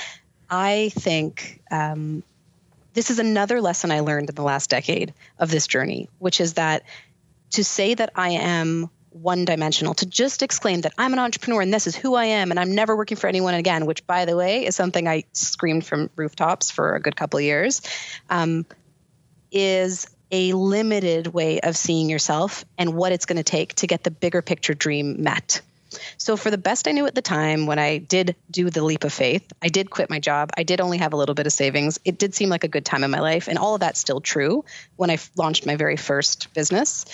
[0.49, 2.23] I think um,
[2.97, 6.55] this is another lesson I learned in the last decade of this journey, which is
[6.55, 6.81] that
[7.51, 11.71] to say that I am one dimensional, to just exclaim that I'm an entrepreneur and
[11.71, 14.35] this is who I am and I'm never working for anyone again, which by the
[14.35, 17.83] way is something I screamed from rooftops for a good couple of years,
[18.31, 18.65] um,
[19.51, 24.03] is a limited way of seeing yourself and what it's going to take to get
[24.03, 25.61] the bigger picture dream met.
[26.17, 29.03] So, for the best I knew at the time, when I did do the leap
[29.03, 30.51] of faith, I did quit my job.
[30.57, 31.99] I did only have a little bit of savings.
[32.05, 34.21] It did seem like a good time in my life, and all of that's still
[34.21, 34.65] true.
[34.95, 37.05] When I launched my very first business,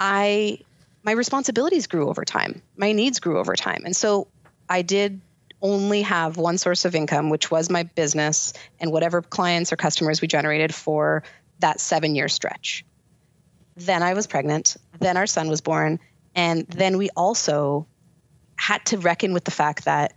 [0.00, 0.60] I
[1.02, 2.62] my responsibilities grew over time.
[2.76, 4.28] My needs grew over time, and so
[4.68, 5.20] I did
[5.62, 10.20] only have one source of income, which was my business and whatever clients or customers
[10.20, 11.22] we generated for
[11.60, 12.84] that seven year stretch.
[13.76, 14.76] Then I was pregnant.
[14.98, 16.00] Then our son was born.
[16.36, 17.88] And then we also
[18.56, 20.12] had to reckon with the fact that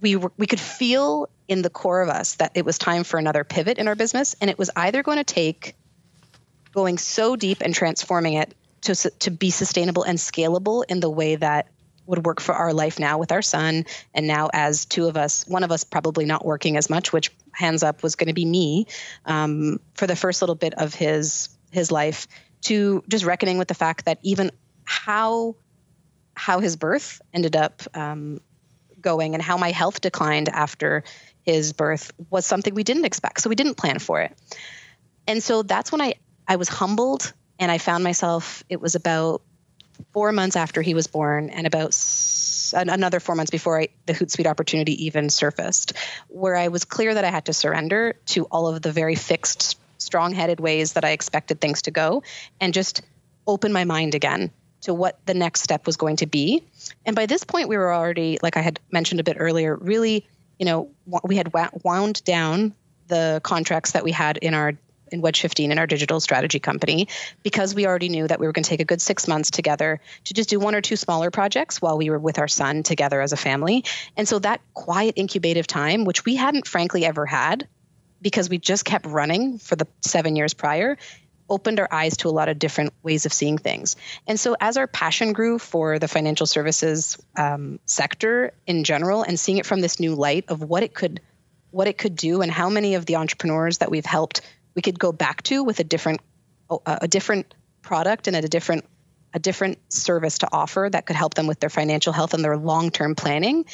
[0.00, 3.18] we were, we could feel in the core of us that it was time for
[3.18, 5.74] another pivot in our business, and it was either going to take
[6.72, 11.36] going so deep and transforming it to to be sustainable and scalable in the way
[11.36, 11.68] that
[12.06, 15.44] would work for our life now with our son, and now as two of us,
[15.46, 18.44] one of us probably not working as much, which hands up was going to be
[18.44, 18.86] me
[19.26, 22.26] um, for the first little bit of his his life,
[22.62, 24.50] to just reckoning with the fact that even
[24.88, 25.54] how
[26.34, 28.40] how his birth ended up um,
[29.00, 31.04] going and how my health declined after
[31.42, 33.40] his birth was something we didn't expect.
[33.40, 34.36] So we didn't plan for it.
[35.26, 36.14] And so that's when I,
[36.46, 39.42] I was humbled and I found myself, it was about
[40.12, 41.94] four months after he was born and about
[42.72, 45.92] another four months before I, the Hootsuite opportunity even surfaced,
[46.28, 49.78] where I was clear that I had to surrender to all of the very fixed,
[49.98, 52.22] strong headed ways that I expected things to go
[52.60, 53.02] and just
[53.46, 54.50] open my mind again
[54.82, 56.62] to what the next step was going to be.
[57.04, 60.26] And by this point, we were already, like I had mentioned a bit earlier, really,
[60.58, 60.90] you know,
[61.24, 61.52] we had
[61.84, 62.74] wound down
[63.08, 64.74] the contracts that we had in our
[65.10, 67.08] in Wedge 15 in our digital strategy company
[67.42, 70.00] because we already knew that we were going to take a good six months together
[70.24, 73.20] to just do one or two smaller projects while we were with our son together
[73.20, 73.84] as a family.
[74.16, 77.66] And so that quiet incubative time, which we hadn't frankly ever had
[78.20, 80.98] because we just kept running for the seven years prior,
[81.48, 83.96] opened our eyes to a lot of different ways of seeing things.
[84.26, 89.38] And so, as our passion grew for the financial services um, sector in general, and
[89.38, 91.20] seeing it from this new light of what it could,
[91.70, 94.40] what it could do, and how many of the entrepreneurs that we've helped
[94.74, 96.20] we could go back to with a different
[96.86, 98.84] a different product and a different
[99.34, 102.56] a different service to offer that could help them with their financial health and their
[102.56, 103.64] long-term planning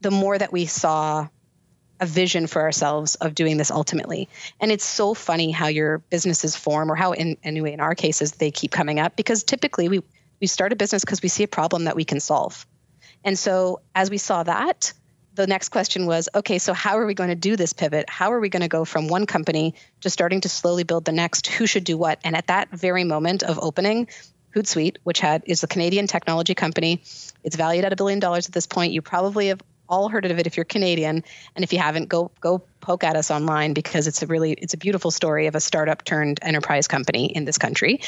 [0.00, 1.26] the more that we saw
[2.00, 4.28] a vision for ourselves of doing this ultimately
[4.60, 8.32] and it's so funny how your businesses form or how in anyway in our cases
[8.32, 10.02] they keep coming up because typically we
[10.40, 12.66] we start a business because we see a problem that we can solve
[13.24, 14.92] and so as we saw that
[15.34, 18.08] the next question was okay, so how are we going to do this pivot?
[18.08, 21.12] How are we going to go from one company to starting to slowly build the
[21.12, 21.48] next?
[21.48, 22.20] Who should do what?
[22.24, 24.08] And at that very moment of opening,
[24.54, 27.02] Hootsuite, which had is a Canadian technology company,
[27.42, 28.92] it's valued at a billion dollars at this point.
[28.92, 32.30] You probably have all heard of it if you're Canadian, and if you haven't, go
[32.40, 35.60] go poke at us online because it's a really it's a beautiful story of a
[35.60, 38.00] startup turned enterprise company in this country.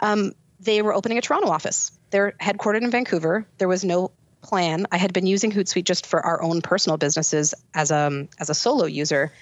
[0.00, 1.92] Um, they were opening a Toronto office.
[2.10, 3.46] They're headquartered in Vancouver.
[3.58, 4.10] There was no
[4.42, 4.86] plan.
[4.90, 8.54] I had been using Hootsuite just for our own personal businesses as a as a
[8.54, 9.32] solo user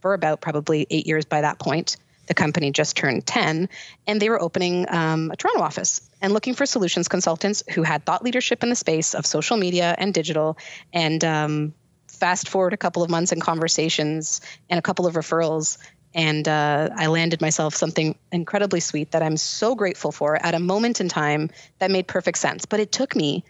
[0.00, 1.96] for about probably eight years by that point.
[2.30, 3.68] The company just turned 10,
[4.06, 8.06] and they were opening um, a Toronto office and looking for solutions consultants who had
[8.06, 10.56] thought leadership in the space of social media and digital.
[10.92, 11.74] And um,
[12.06, 15.78] fast forward a couple of months in conversations and a couple of referrals,
[16.14, 20.60] and uh, I landed myself something incredibly sweet that I'm so grateful for at a
[20.60, 22.64] moment in time that made perfect sense.
[22.64, 23.42] But it took me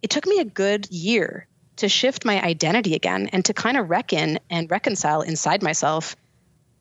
[0.00, 3.90] it took me a good year to shift my identity again and to kind of
[3.90, 6.16] reckon and reconcile inside myself.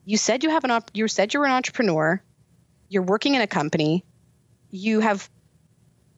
[0.08, 2.24] You said you have an op- you said you're an entrepreneur,
[2.88, 4.06] you're working in a company,
[4.72, 5.30] you have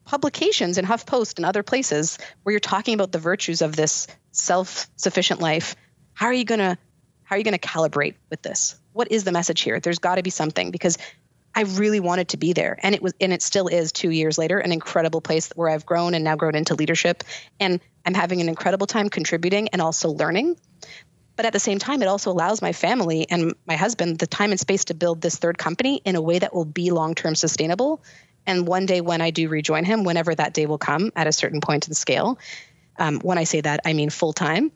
[0.04, 5.40] publications in HuffPost and other places where you're talking about the virtues of this self-sufficient
[5.40, 5.74] life.
[6.14, 6.78] How are you going to
[7.24, 8.78] how are you going to calibrate with this?
[8.92, 9.80] What is the message here?
[9.80, 10.96] There's got to be something because
[11.52, 12.78] I really wanted to be there.
[12.80, 15.84] And it was and it still is 2 years later an incredible place where I've
[15.84, 17.24] grown and now grown into leadership
[17.58, 20.58] and I'm having an incredible time contributing and also learning.
[21.40, 24.50] But at the same time it also allows my family and my husband the time
[24.50, 28.02] and space to build this third company in a way that will be long-term sustainable.
[28.46, 31.32] And one day when I do rejoin him, whenever that day will come at a
[31.32, 32.38] certain point in scale,
[32.98, 34.70] um, when I say that, I mean full time.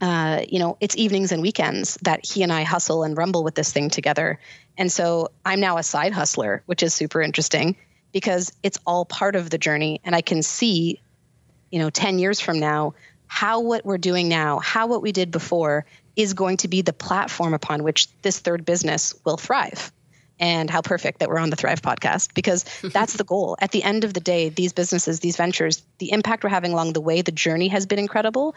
[0.00, 3.56] Uh, you know, it's evenings and weekends that he and I hustle and rumble with
[3.56, 4.38] this thing together.
[4.76, 7.74] And so I'm now a side hustler, which is super interesting
[8.12, 10.00] because it's all part of the journey.
[10.04, 11.00] And I can see,
[11.72, 12.94] you know, 10 years from now,
[13.28, 15.86] how what we're doing now, how what we did before
[16.16, 19.92] is going to be the platform upon which this third business will thrive.
[20.40, 23.56] And how perfect that we're on the Thrive podcast because that's the goal.
[23.60, 26.92] At the end of the day, these businesses, these ventures, the impact we're having along
[26.92, 28.54] the way, the journey has been incredible,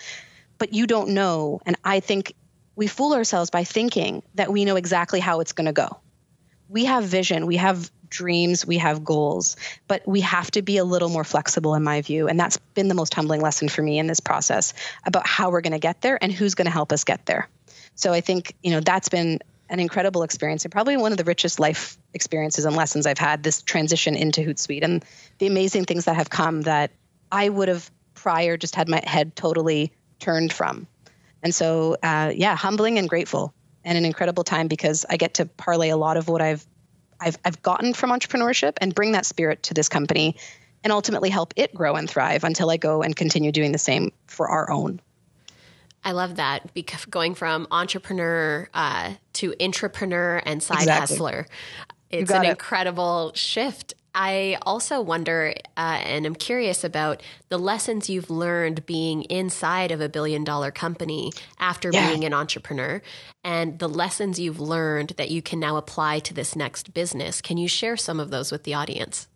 [0.60, 1.60] but you don't know.
[1.66, 2.36] And I think
[2.76, 5.98] we fool ourselves by thinking that we know exactly how it's going to go
[6.72, 9.56] we have vision, we have dreams, we have goals,
[9.88, 12.28] but we have to be a little more flexible, in my view.
[12.28, 15.62] And that's been the most humbling lesson for me in this process about how we're
[15.62, 17.50] going to get there and who's going to help us get there.
[17.96, 21.24] So I think, you know, that's been an incredible experience and probably one of the
[21.24, 25.04] richest life experiences and lessons I've had this transition into Hootsuite and
[25.40, 26.92] the amazing things that have come that
[27.32, 30.88] I would have prior just had my head totally turned from.
[31.42, 35.46] And so, uh, yeah, humbling and grateful and an incredible time because I get to
[35.46, 36.66] parlay a lot of what I've
[37.22, 40.36] I've I've gotten from entrepreneurship and bring that spirit to this company
[40.84, 44.12] and ultimately help it grow and thrive until I go and continue doing the same
[44.28, 45.00] for our own.
[46.04, 51.16] I love that because going from entrepreneur uh, to intrapreneur and side exactly.
[51.16, 51.48] hustler.
[52.10, 52.50] It's an it.
[52.50, 53.94] incredible shift.
[54.14, 60.02] I also wonder, uh, and I'm curious about the lessons you've learned being inside of
[60.02, 62.10] a billion dollar company after yeah.
[62.10, 63.02] being an entrepreneur,
[63.44, 67.42] and the lessons you've learned that you can now apply to this next business.
[67.42, 69.28] Can you share some of those with the audience?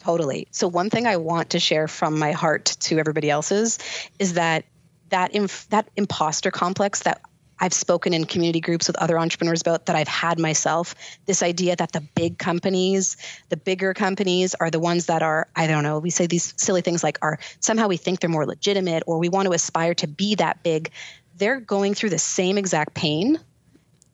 [0.00, 0.48] Totally.
[0.50, 3.78] So, one thing I want to share from my heart to everybody else's
[4.18, 4.64] is that
[5.10, 7.22] that inf- that imposter complex that
[7.60, 10.94] I've spoken in community groups with other entrepreneurs about that I've had myself.
[11.26, 13.16] This idea that the big companies,
[13.48, 16.80] the bigger companies, are the ones that are, I don't know, we say these silly
[16.80, 20.06] things like are somehow we think they're more legitimate or we want to aspire to
[20.06, 20.90] be that big.
[21.36, 23.38] They're going through the same exact pain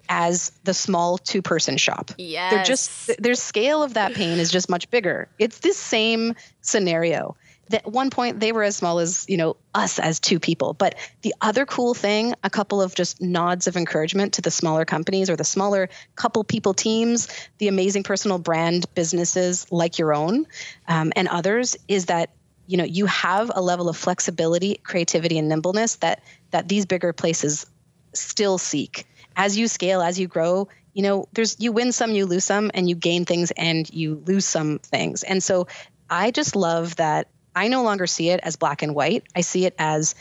[0.08, 2.10] as the small two person shop.
[2.18, 2.52] Yes.
[2.52, 5.28] They're just their scale of that pain is just much bigger.
[5.38, 7.36] It's this same scenario.
[7.72, 10.74] At one point they were as small as, you know, us as two people.
[10.74, 14.84] But the other cool thing, a couple of just nods of encouragement to the smaller
[14.84, 20.46] companies or the smaller couple people teams, the amazing personal brand businesses like your own
[20.88, 22.30] um, and others, is that
[22.66, 27.12] you know you have a level of flexibility, creativity, and nimbleness that that these bigger
[27.12, 27.66] places
[28.12, 29.06] still seek
[29.36, 32.70] as you scale, as you grow, you know, there's you win some, you lose some,
[32.74, 35.22] and you gain things and you lose some things.
[35.22, 35.66] And so
[36.08, 39.24] I just love that I no longer see it as black and white.
[39.34, 40.14] I see it as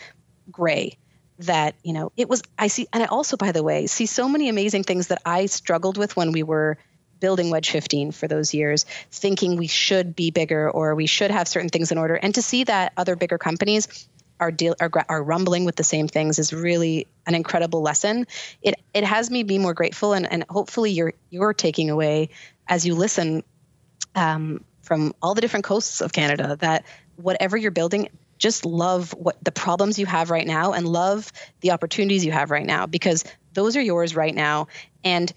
[0.51, 0.97] gray.
[1.39, 4.27] That, you know, it was I see and I also, by the way, see so
[4.27, 6.77] many amazing things that I struggled with when we were
[7.19, 11.47] building Wedge 15 for those years, thinking we should be bigger or we should have
[11.47, 12.15] certain things in order.
[12.15, 14.09] And to see that other bigger companies
[14.39, 18.25] are deal are, are rumbling with the same things is really an incredible lesson.
[18.61, 22.29] It it has me be more grateful, and and hopefully you're you're taking away
[22.67, 23.43] as you listen
[24.15, 26.85] um, from all the different coasts of Canada that
[27.21, 28.09] whatever you're building.
[28.37, 32.51] Just love what the problems you have right now and love the opportunities you have
[32.51, 34.67] right now because those are yours right now.
[35.03, 35.31] And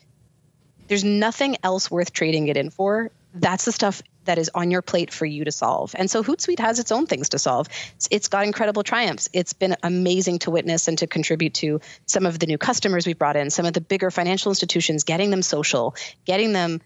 [0.89, 3.11] there's nothing else worth trading it in for.
[3.35, 5.95] That's the stuff that is on your plate for you to solve.
[5.99, 7.69] And so Hootsuite has its own things to solve.
[7.97, 9.29] It's, it's got incredible triumphs.
[9.33, 13.19] It's been amazing to witness and to contribute to some of the new customers we've
[13.19, 16.81] brought in, some of the bigger financial institutions, getting them social, getting them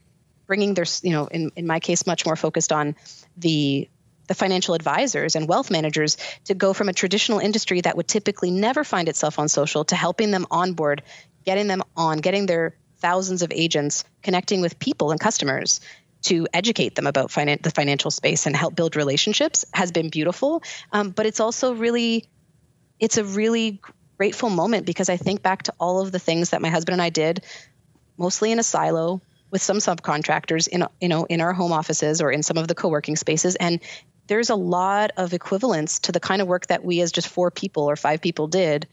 [0.47, 2.95] bringing their, you know, in, in my case, much more focused on
[3.37, 3.89] the
[4.27, 8.51] the financial advisors and wealth managers to go from a traditional industry that would typically
[8.51, 11.03] never find itself on social to helping them onboard,
[11.45, 15.81] getting them on, getting their thousands of agents connecting with people and customers
[16.23, 20.63] to educate them about finan- the financial space and help build relationships has been beautiful.
[20.93, 22.25] Um, but it's also really,
[22.99, 23.81] it's a really
[24.17, 27.03] grateful moment because I think back to all of the things that my husband and
[27.03, 27.45] I did,
[28.17, 29.21] mostly in a silo
[29.51, 32.75] with some subcontractors in you know in our home offices or in some of the
[32.75, 33.81] co-working spaces and
[34.27, 37.51] there's a lot of equivalence to the kind of work that we as just four
[37.51, 38.87] people or five people did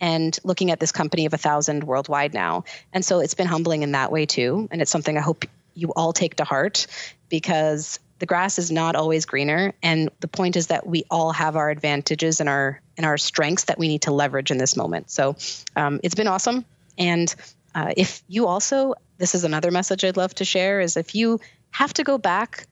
[0.00, 2.64] and looking at this company of a thousand worldwide now.
[2.92, 4.68] And so it's been humbling in that way too.
[4.70, 6.86] And it's something i hope you all take to heart
[7.28, 9.74] because the grass is not always greener.
[9.82, 13.64] And the point is that we all have our advantages and our and our strengths
[13.64, 15.10] that we need to leverage in this moment.
[15.10, 15.36] So
[15.76, 16.64] um, it's been awesome.
[16.96, 17.34] And
[17.74, 21.38] uh, if you also this is another message i'd love to share is if you
[21.70, 22.66] have to go back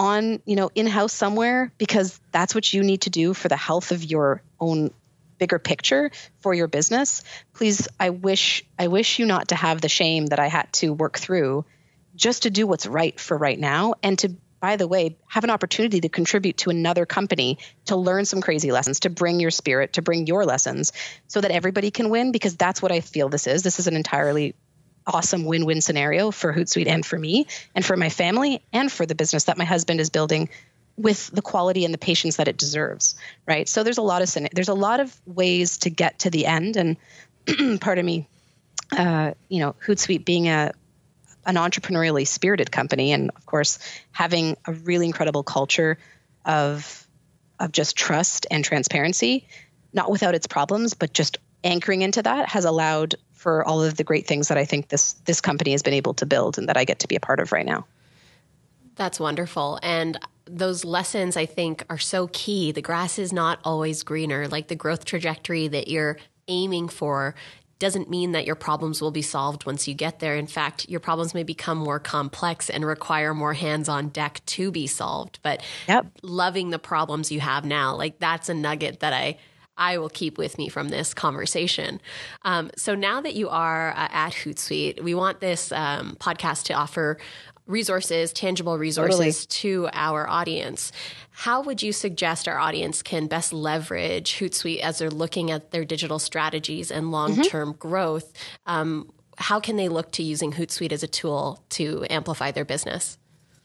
[0.00, 3.92] on you know in-house somewhere because that's what you need to do for the health
[3.92, 4.90] of your own
[5.38, 7.22] bigger picture for your business.
[7.52, 10.94] Please i wish i wish you not to have the shame that i had to
[10.94, 11.66] work through
[12.16, 15.50] just to do what's right for right now and to by the way have an
[15.50, 19.92] opportunity to contribute to another company to learn some crazy lessons to bring your spirit
[19.92, 20.92] to bring your lessons
[21.28, 23.62] so that everybody can win because that's what i feel this is.
[23.62, 24.54] This is an entirely
[25.06, 29.14] awesome win-win scenario for hootsuite and for me and for my family and for the
[29.14, 30.48] business that my husband is building
[30.96, 33.14] with the quality and the patience that it deserves
[33.46, 33.68] right?
[33.68, 36.76] So there's a lot of there's a lot of ways to get to the end.
[36.76, 36.96] And
[37.80, 38.28] pardon me
[38.96, 40.72] uh, you know hootsuite being a
[41.46, 43.78] an entrepreneurially spirited company and of course
[44.12, 45.98] having a really incredible culture
[46.44, 47.06] of
[47.58, 49.46] of just trust and transparency
[49.92, 54.04] not without its problems but just anchoring into that has allowed for all of the
[54.04, 56.76] great things that I think this this company has been able to build and that
[56.76, 57.86] I get to be a part of right now.
[58.96, 59.78] That's wonderful.
[59.82, 62.70] And those lessons I think are so key.
[62.70, 64.46] The grass is not always greener.
[64.46, 66.18] Like the growth trajectory that you're
[66.48, 67.34] aiming for
[67.78, 70.36] doesn't mean that your problems will be solved once you get there.
[70.36, 74.70] In fact, your problems may become more complex and require more hands on deck to
[74.70, 75.38] be solved.
[75.42, 76.06] But yep.
[76.20, 79.38] loving the problems you have now, like that's a nugget that I
[79.80, 82.00] I will keep with me from this conversation.
[82.42, 86.74] Um, so now that you are uh, at Hootsuite, we want this um, podcast to
[86.74, 87.18] offer
[87.66, 89.88] resources, tangible resources totally.
[89.88, 90.92] to our audience.
[91.30, 95.84] How would you suggest our audience can best leverage Hootsuite as they're looking at their
[95.84, 97.78] digital strategies and long term mm-hmm.
[97.78, 98.32] growth?
[98.66, 103.16] Um, how can they look to using Hootsuite as a tool to amplify their business?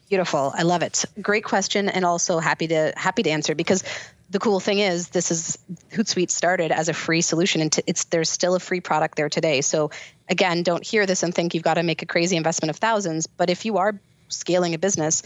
[0.08, 0.52] Beautiful.
[0.54, 1.04] I love it.
[1.20, 3.82] Great question and also happy to happy to answer because
[4.30, 5.58] the cool thing is this is
[5.92, 9.60] Hootsuite started as a free solution and it's there's still a free product there today.
[9.60, 9.90] So
[10.28, 13.26] again, don't hear this and think you've got to make a crazy investment of thousands,
[13.26, 15.22] but if you are scaling a business,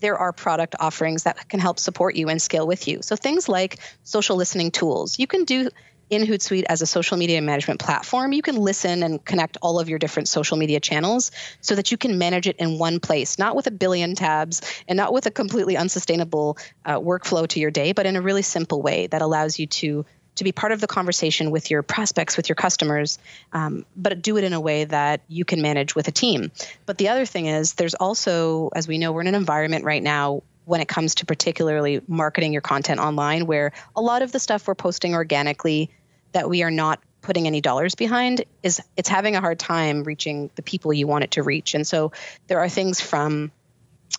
[0.00, 3.00] there are product offerings that can help support you and scale with you.
[3.02, 5.18] So things like social listening tools.
[5.18, 5.70] You can do
[6.12, 9.88] in Hootsuite as a social media management platform, you can listen and connect all of
[9.88, 11.30] your different social media channels
[11.62, 14.98] so that you can manage it in one place, not with a billion tabs and
[14.98, 18.82] not with a completely unsustainable uh, workflow to your day, but in a really simple
[18.82, 20.04] way that allows you to
[20.34, 23.18] to be part of the conversation with your prospects, with your customers,
[23.52, 26.50] um, but do it in a way that you can manage with a team.
[26.86, 30.02] But the other thing is, there's also, as we know, we're in an environment right
[30.02, 34.38] now when it comes to particularly marketing your content online, where a lot of the
[34.38, 35.90] stuff we're posting organically
[36.32, 40.50] that we are not putting any dollars behind is it's having a hard time reaching
[40.56, 41.74] the people you want it to reach.
[41.74, 42.12] And so
[42.48, 43.52] there are things from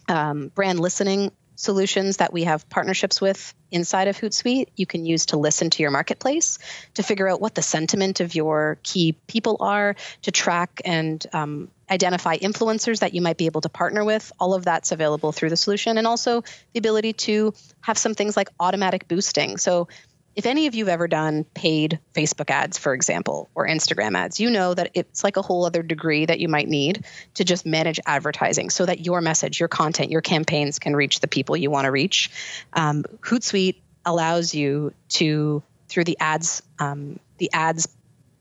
[0.08, 5.28] um, brand listening solutions that we have partnerships with inside of Hootsuite you can use
[5.28, 6.60] to listen to your marketplace
[6.96, 11.70] to figure out what the sentiment of your key people are, to track and um,
[11.90, 14.32] identify influencers that you might be able to partner with.
[14.40, 16.44] All of that's available through the solution, and also
[16.74, 19.58] the ability to have some things like automatic boosting.
[19.58, 19.88] So
[20.36, 24.40] if any of you have ever done paid Facebook ads, for example, or Instagram ads,
[24.40, 27.06] you know that it's like a whole other degree that you might need
[27.36, 31.28] to just manage advertising so that your message, your content, your campaigns can reach the
[31.28, 32.32] people you want to reach.
[32.74, 33.76] Um, Hootsuite
[34.06, 37.88] allows you to, through the ads, um, the ads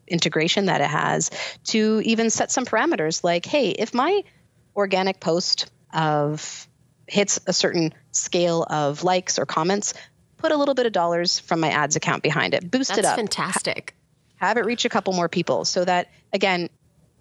[0.08, 1.30] integration that it has,
[1.64, 4.22] to even set some parameters like, hey, if my
[4.74, 6.66] organic post of
[7.06, 9.92] hits a certain scale of likes or comments,
[10.42, 13.04] put a little bit of dollars from my ads account behind it, boost That's it
[13.04, 13.16] up.
[13.16, 13.94] fantastic.
[14.36, 16.68] Have it reach a couple more people so that, again,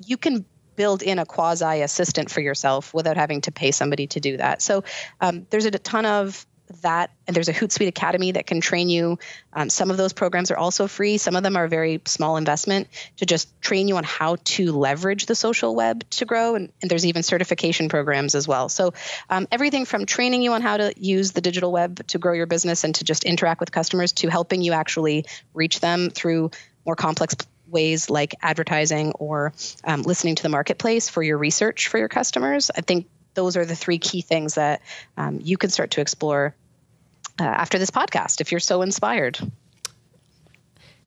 [0.03, 0.43] you can
[0.75, 4.61] build in a quasi assistant for yourself without having to pay somebody to do that.
[4.61, 4.83] So
[5.19, 6.45] um, there's a ton of
[6.81, 9.19] that and there's a hootsuite academy that can train you.
[9.53, 11.17] Um, some of those programs are also free.
[11.17, 14.71] Some of them are a very small investment to just train you on how to
[14.71, 16.55] leverage the social web to grow.
[16.55, 18.69] And, and there's even certification programs as well.
[18.69, 18.93] So
[19.29, 22.47] um, everything from training you on how to use the digital web to grow your
[22.47, 26.51] business and to just interact with customers to helping you actually reach them through
[26.85, 27.35] more complex
[27.67, 29.53] ways like advertising or
[29.83, 32.69] um, listening to the marketplace for your research for your customers.
[32.75, 34.81] I think those are the three key things that
[35.17, 36.53] um, you can start to explore
[37.41, 39.39] uh, after this podcast if you're so inspired.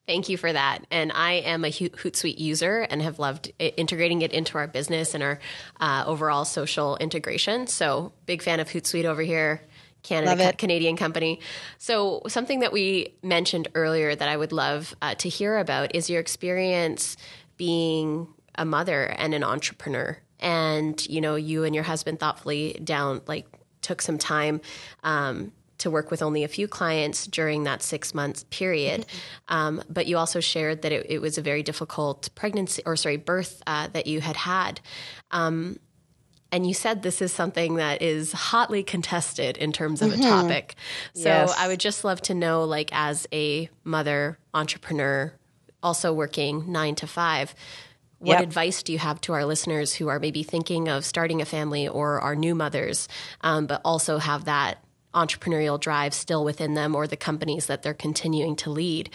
[0.06, 0.80] Thank you for that.
[0.90, 5.22] And I am a Hootsuite user and have loved integrating it into our business and
[5.22, 5.38] our
[5.80, 7.66] uh, overall social integration.
[7.68, 9.62] So, big fan of Hootsuite over here.
[10.02, 11.40] Canada, Canadian company.
[11.78, 16.10] So, something that we mentioned earlier that I would love uh, to hear about is
[16.10, 17.16] your experience
[17.56, 20.18] being a mother and an entrepreneur.
[20.40, 23.46] And, you know, you and your husband thoughtfully down, like,
[23.80, 24.60] took some time
[25.04, 25.52] um,
[25.84, 29.04] to work with only a few clients during that six months period.
[29.48, 33.18] Um, but you also shared that it, it, was a very difficult pregnancy or sorry
[33.18, 34.80] birth uh, that you had had.
[35.30, 35.78] Um,
[36.50, 40.22] and you said this is something that is hotly contested in terms of mm-hmm.
[40.22, 40.74] a topic.
[41.12, 41.54] So yes.
[41.58, 45.34] I would just love to know, like, as a mother entrepreneur,
[45.82, 47.54] also working nine to five,
[48.20, 48.42] what yep.
[48.42, 51.88] advice do you have to our listeners who are maybe thinking of starting a family
[51.88, 53.08] or are new mothers,
[53.42, 54.83] um, but also have that
[55.14, 59.10] entrepreneurial drive still within them or the companies that they're continuing to lead.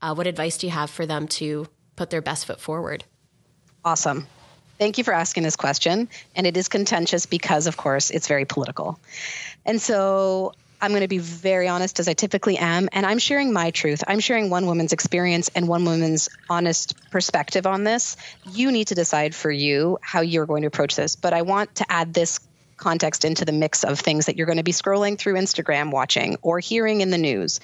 [0.00, 3.04] Uh, what advice do you have for them to put their best foot forward?
[3.84, 4.26] Awesome.
[4.78, 6.08] Thank you for asking this question.
[6.34, 8.98] And it is contentious because, of course, it's very political.
[9.64, 13.52] And so I'm going to be very honest, as I typically am, and I'm sharing
[13.52, 14.02] my truth.
[14.08, 18.16] I'm sharing one woman's experience and one woman's honest perspective on this.
[18.50, 21.14] You need to decide for you how you're going to approach this.
[21.14, 22.40] But I want to add this
[22.82, 26.36] context into the mix of things that you're going to be scrolling through Instagram watching
[26.42, 27.60] or hearing in the news.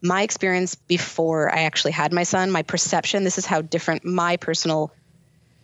[0.00, 4.36] My experience before I actually had my son, my perception, this is how different my
[4.36, 4.92] personal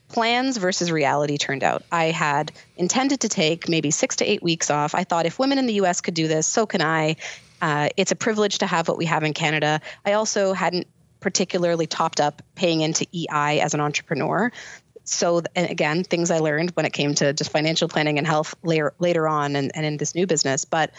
[0.08, 1.84] plans versus reality turned out.
[1.92, 4.94] I had intended to take maybe six to eight weeks off.
[4.94, 7.16] I thought if women in the US could do this, so can I.
[7.62, 9.80] Uh, it's a privilege to have what we have in Canada.
[10.04, 10.86] I also hadn't
[11.20, 14.50] particularly topped up paying into EI as an entrepreneur
[15.04, 18.94] so again things i learned when it came to just financial planning and health later
[18.98, 20.64] later on and, and in this new business.
[20.64, 20.92] But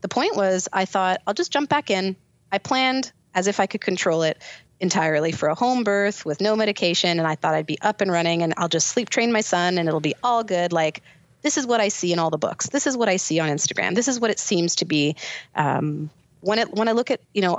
[0.00, 2.16] the point was i thought i'll just jump back in.
[2.50, 4.40] I planned as if i could control it
[4.80, 8.12] entirely for a home birth with no medication and i thought i'd be up and
[8.12, 10.72] running and i'll just sleep train my son and it'll be all good.
[10.72, 11.02] Like
[11.42, 12.68] this is what i see in all the books.
[12.68, 13.94] This is what i see on instagram.
[13.94, 15.16] This is what it seems to be
[15.54, 17.58] um, when it when i look at you know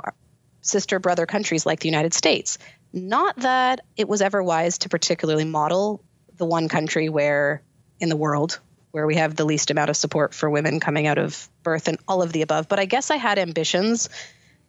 [0.62, 2.58] sister brother countries like the united states
[2.92, 6.02] not that it was ever wise to particularly model
[6.36, 7.62] the one country where
[7.98, 8.60] in the world
[8.90, 11.98] where we have the least amount of support for women coming out of birth and
[12.08, 12.68] all of the above.
[12.68, 14.08] But I guess I had ambitions,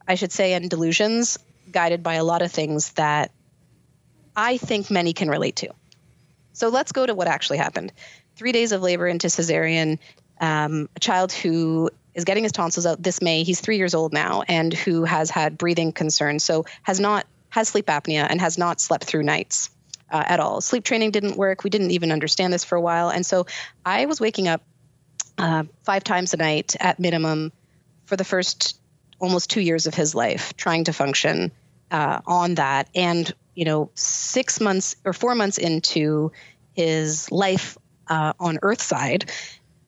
[0.07, 1.39] I should say, and delusions
[1.71, 3.31] guided by a lot of things that
[4.35, 5.69] I think many can relate to.
[6.53, 7.93] So let's go to what actually happened.
[8.35, 9.97] Three days of labor into cesarean,
[10.39, 13.43] um, a child who is getting his tonsils out this May.
[13.43, 16.43] He's three years old now and who has had breathing concerns.
[16.43, 19.69] So has not has sleep apnea and has not slept through nights
[20.09, 20.59] uh, at all.
[20.59, 21.63] Sleep training didn't work.
[21.63, 23.09] We didn't even understand this for a while.
[23.09, 23.45] And so
[23.85, 24.63] I was waking up
[25.37, 27.51] uh, five times a night at minimum
[28.05, 28.79] for the first
[29.19, 31.51] almost two years of his life, trying to function
[31.91, 32.89] uh, on that.
[32.95, 36.31] And, you know, six months or four months into
[36.73, 37.77] his life
[38.07, 39.29] uh, on Earth side,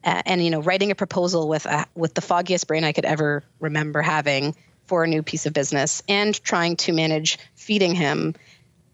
[0.03, 3.43] and you know, writing a proposal with a, with the foggiest brain I could ever
[3.59, 4.55] remember having
[4.85, 8.35] for a new piece of business, and trying to manage feeding him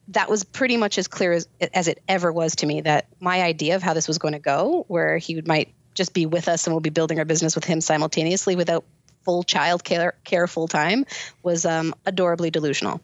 [0.10, 3.42] that was pretty much as clear as, as it ever was to me that my
[3.44, 6.66] idea of how this was going to go, where he might just be with us
[6.66, 8.84] and we'll be building our business with him simultaneously without
[9.24, 11.06] full child care, care full time,
[11.44, 13.02] was um, adorably delusional.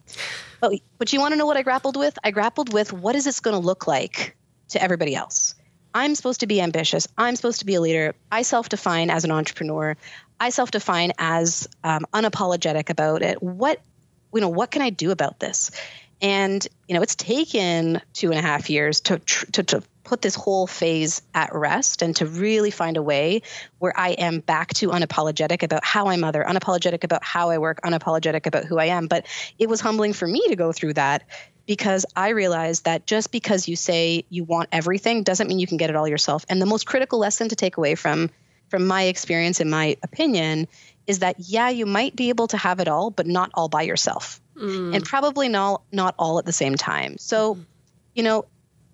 [0.61, 2.17] But, but you want to know what I grappled with?
[2.23, 4.35] I grappled with what is this going to look like
[4.69, 5.53] to everybody else?
[5.93, 7.07] I'm supposed to be ambitious.
[7.17, 8.15] I'm supposed to be a leader.
[8.31, 9.95] I self define as an entrepreneur.
[10.39, 13.41] I self define as um, unapologetic about it.
[13.41, 13.81] What,
[14.33, 15.71] you know, what can I do about this?
[16.21, 20.35] And you know, it's taken two and a half years to, to, to put this
[20.35, 23.41] whole phase at rest and to really find a way
[23.79, 27.81] where I am back to unapologetic about how I mother, unapologetic about how I work,
[27.83, 29.07] unapologetic about who I am.
[29.07, 29.25] But
[29.59, 31.23] it was humbling for me to go through that
[31.65, 35.77] because I realized that just because you say you want everything doesn't mean you can
[35.77, 36.45] get it all yourself.
[36.47, 38.29] And the most critical lesson to take away from
[38.69, 40.67] from my experience and my opinion
[41.07, 43.83] is that yeah, you might be able to have it all, but not all by
[43.83, 44.95] yourself mm.
[44.95, 47.17] and probably not not all at the same time.
[47.17, 47.65] So, mm.
[48.13, 48.45] you know,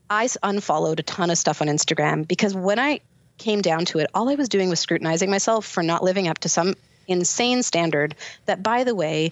[0.10, 3.02] I unfollowed a ton of stuff on Instagram because when I
[3.38, 6.40] came down to it, all I was doing was scrutinizing myself for not living up
[6.40, 6.76] to some
[7.08, 8.16] insane standard
[8.46, 9.32] that, by the way,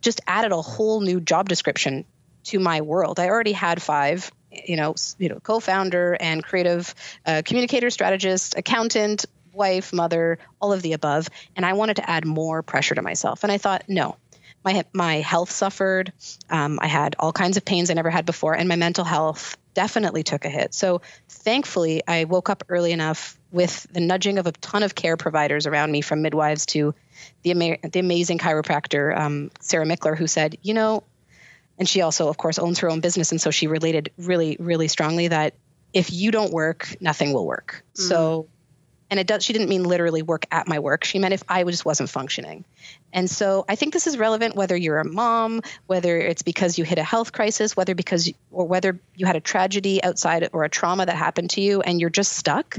[0.00, 2.04] just added a whole new job description
[2.44, 3.18] to my world.
[3.18, 6.94] I already had five, you know, you know, co-founder and creative
[7.24, 12.24] uh, communicator, strategist, accountant, wife, mother, all of the above, and I wanted to add
[12.24, 13.42] more pressure to myself.
[13.42, 14.16] And I thought, no,
[14.64, 16.12] my my health suffered.
[16.50, 19.56] Um, I had all kinds of pains I never had before, and my mental health
[19.74, 20.74] definitely took a hit.
[20.74, 25.16] So thankfully, I woke up early enough with the nudging of a ton of care
[25.16, 26.94] providers around me, from midwives to
[27.42, 31.02] the ama- the amazing chiropractor um, Sarah Mickler, who said, you know,
[31.78, 34.88] and she also, of course, owns her own business, and so she related really, really
[34.88, 35.54] strongly that
[35.92, 37.84] if you don't work, nothing will work.
[37.94, 38.08] Mm.
[38.08, 38.48] So
[39.12, 41.04] and it does she didn't mean literally work at my work.
[41.04, 42.64] She meant if i just wasn't functioning.
[43.12, 46.84] And so i think this is relevant whether you're a mom whether it's because you
[46.84, 50.70] hit a health crisis whether because or whether you had a tragedy outside or a
[50.70, 52.78] trauma that happened to you and you're just stuck.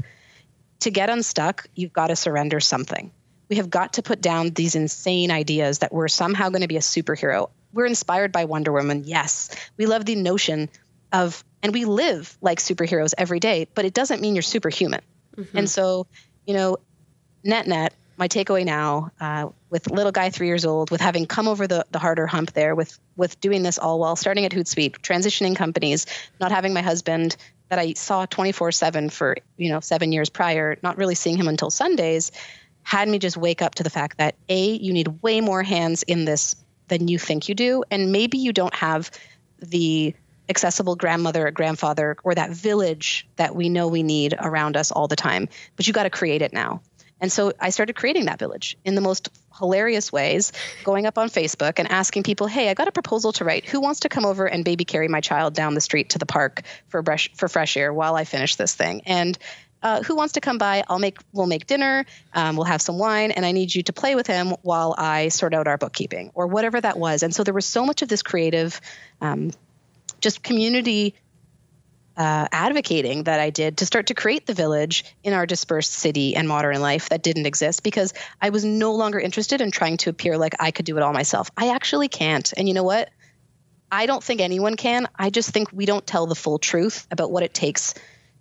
[0.80, 3.12] To get unstuck you've got to surrender something.
[3.48, 6.78] We have got to put down these insane ideas that we're somehow going to be
[6.78, 7.50] a superhero.
[7.72, 9.54] We're inspired by wonder woman yes.
[9.76, 10.68] We love the notion
[11.12, 15.00] of and we live like superheroes every day but it doesn't mean you're superhuman
[15.36, 15.58] Mm-hmm.
[15.58, 16.06] And so,
[16.46, 16.76] you know,
[17.42, 21.48] net net, my takeaway now, uh, with little guy three years old, with having come
[21.48, 24.98] over the, the harder hump there, with with doing this all while starting at Hootsuite,
[24.98, 26.06] transitioning companies,
[26.40, 27.36] not having my husband
[27.70, 31.48] that I saw 24 seven for you know seven years prior, not really seeing him
[31.48, 32.30] until Sundays,
[32.82, 36.02] had me just wake up to the fact that a you need way more hands
[36.04, 36.54] in this
[36.88, 39.10] than you think you do, and maybe you don't have
[39.58, 40.14] the
[40.48, 45.08] accessible grandmother or grandfather or that village that we know we need around us all
[45.08, 45.48] the time.
[45.76, 46.82] But you got to create it now.
[47.20, 51.30] And so I started creating that village in the most hilarious ways, going up on
[51.30, 53.64] Facebook and asking people, "Hey, I got a proposal to write.
[53.66, 56.26] Who wants to come over and baby carry my child down the street to the
[56.26, 59.38] park for fresh for fresh air while I finish this thing?" And
[59.82, 60.82] uh, who wants to come by?
[60.88, 62.04] I'll make we'll make dinner.
[62.32, 65.28] Um, we'll have some wine, and I need you to play with him while I
[65.28, 67.22] sort out our bookkeeping or whatever that was.
[67.22, 68.80] And so there was so much of this creative
[69.20, 69.52] um,
[70.24, 71.14] just community
[72.16, 76.34] uh, advocating that I did to start to create the village in our dispersed city
[76.34, 80.10] and modern life that didn't exist because I was no longer interested in trying to
[80.10, 81.50] appear like I could do it all myself.
[81.56, 82.52] I actually can't.
[82.56, 83.10] And you know what?
[83.90, 85.08] I don't think anyone can.
[85.16, 87.94] I just think we don't tell the full truth about what it takes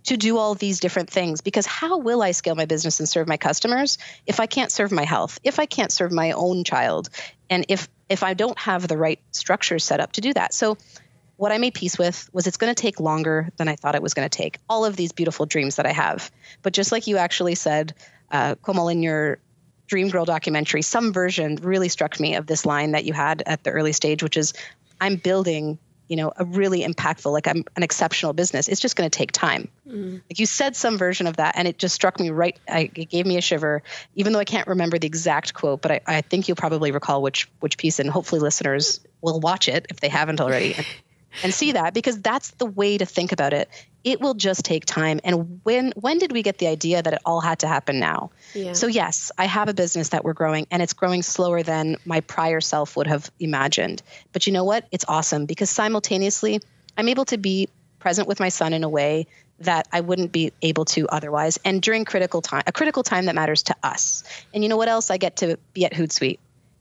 [0.05, 3.27] to do all these different things because how will I scale my business and serve
[3.27, 7.09] my customers if I can't serve my health, if I can't serve my own child,
[7.49, 10.53] and if if I don't have the right structure set up to do that.
[10.53, 10.77] So
[11.37, 14.01] what I made peace with was it's going to take longer than I thought it
[14.01, 14.59] was going to take.
[14.69, 16.31] All of these beautiful dreams that I have.
[16.61, 17.93] But just like you actually said,
[18.31, 19.39] uh, Komal, in your
[19.87, 23.63] Dream Girl documentary, some version really struck me of this line that you had at
[23.63, 24.53] the early stage, which is,
[25.01, 29.09] I'm building you know a really impactful like i'm an exceptional business it's just going
[29.09, 30.13] to take time mm.
[30.29, 33.09] like you said some version of that and it just struck me right I, it
[33.09, 33.81] gave me a shiver
[34.15, 37.21] even though i can't remember the exact quote but I, I think you'll probably recall
[37.21, 40.85] which which piece and hopefully listeners will watch it if they haven't already and
[41.51, 43.69] see that because that's the way to think about it.
[44.03, 45.19] It will just take time.
[45.23, 48.31] And when when did we get the idea that it all had to happen now?
[48.53, 48.73] Yeah.
[48.73, 52.19] So yes, I have a business that we're growing and it's growing slower than my
[52.21, 54.03] prior self would have imagined.
[54.33, 54.87] But you know what?
[54.91, 56.59] It's awesome because simultaneously
[56.97, 57.69] I'm able to be
[57.99, 59.27] present with my son in a way
[59.59, 63.35] that I wouldn't be able to otherwise and during critical time a critical time that
[63.35, 64.23] matters to us.
[64.53, 66.39] And you know what else I get to be at Hootsuite.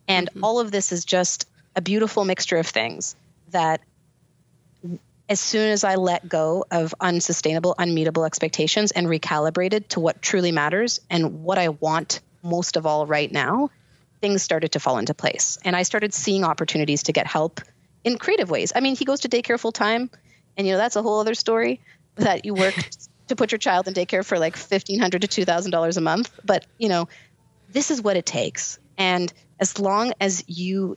[0.08, 0.44] And mm-hmm.
[0.44, 3.16] all of this is just a beautiful mixture of things
[3.50, 3.80] that
[5.28, 10.52] as soon as I let go of unsustainable, unmeetable expectations and recalibrated to what truly
[10.52, 13.70] matters and what I want most of all right now,
[14.20, 15.58] things started to fall into place.
[15.64, 17.60] And I started seeing opportunities to get help
[18.04, 18.72] in creative ways.
[18.74, 20.10] I mean, he goes to daycare full time,
[20.56, 21.80] and you know that's a whole other story
[22.16, 22.74] that you work
[23.28, 26.30] to put your child in daycare for like $1,500 to two thousand dollars a month.
[26.44, 27.08] But you know,
[27.68, 28.78] this is what it takes.
[28.98, 30.96] And as long as you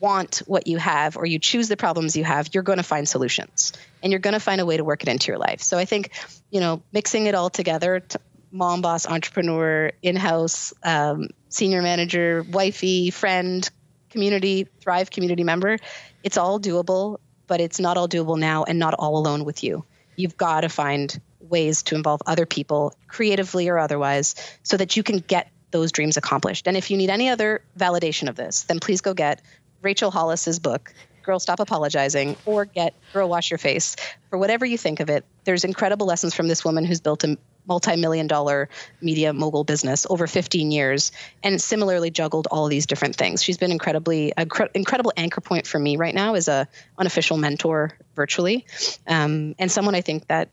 [0.00, 3.08] want what you have or you choose the problems you have, you're going to find
[3.08, 3.72] solutions
[4.02, 5.62] and you're going to find a way to work it into your life.
[5.62, 6.10] So I think,
[6.50, 8.02] you know, mixing it all together,
[8.50, 13.68] mom, boss, entrepreneur, in house, um, senior manager, wifey, friend,
[14.10, 15.78] community, Thrive community member,
[16.22, 19.84] it's all doable, but it's not all doable now and not all alone with you.
[20.16, 25.02] You've got to find ways to involve other people, creatively or otherwise, so that you
[25.02, 26.68] can get those dreams accomplished.
[26.68, 29.42] And if you need any other validation of this, then please go get
[29.82, 33.96] Rachel Hollis's book, Girl Stop Apologizing, or get Girl Wash Your Face.
[34.30, 37.36] For whatever you think of it, there's incredible lessons from this woman who's built a
[37.66, 38.68] multi-million dollar
[39.00, 41.12] media mogul business over 15 years
[41.42, 45.78] and similarly juggled all these different things she's been incredibly an incredible anchor point for
[45.78, 46.66] me right now as a
[46.98, 48.66] unofficial mentor virtually
[49.06, 50.48] um, and someone i think that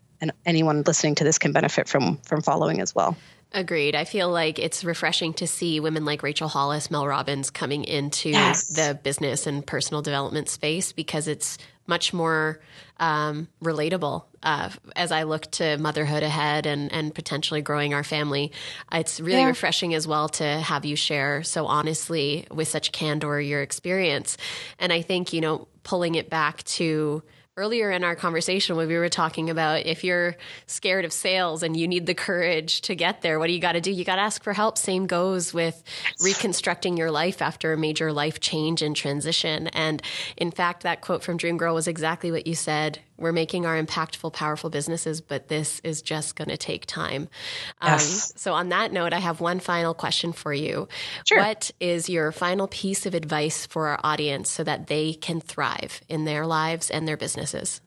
[0.46, 3.16] anyone listening to this can benefit from from following as well
[3.52, 3.96] Agreed.
[3.96, 8.30] I feel like it's refreshing to see women like Rachel Hollis, Mel Robbins coming into
[8.30, 8.68] yes.
[8.68, 11.58] the business and personal development space because it's
[11.90, 12.60] much more
[12.98, 18.52] um, relatable uh, as I look to motherhood ahead and, and potentially growing our family.
[18.92, 19.46] It's really yeah.
[19.46, 24.36] refreshing as well to have you share so honestly with such candor your experience.
[24.78, 27.24] And I think, you know, pulling it back to
[27.60, 30.34] earlier in our conversation when we were talking about if you're
[30.66, 33.72] scared of sales and you need the courage to get there, what do you got
[33.72, 33.90] to do?
[33.90, 34.78] You got to ask for help.
[34.78, 35.82] Same goes with
[36.22, 39.66] reconstructing your life after a major life change and transition.
[39.68, 40.02] And
[40.38, 43.80] in fact, that quote from Dream Girl was exactly what you said we're making our
[43.80, 47.28] impactful, powerful businesses, but this is just going to take time.
[47.80, 48.30] Um, yes.
[48.30, 50.88] Um, so, on that note, I have one final question for you.
[51.28, 51.38] Sure.
[51.38, 56.00] What is your final piece of advice for our audience so that they can thrive
[56.08, 57.80] in their lives and their businesses?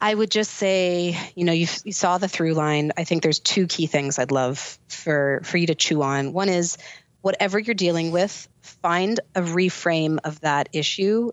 [0.00, 2.92] I would just say, you know, you, you saw the through line.
[2.96, 6.34] I think there's two key things I'd love for for you to chew on.
[6.34, 6.76] One is
[7.22, 11.30] whatever you're dealing with, find a reframe of that issue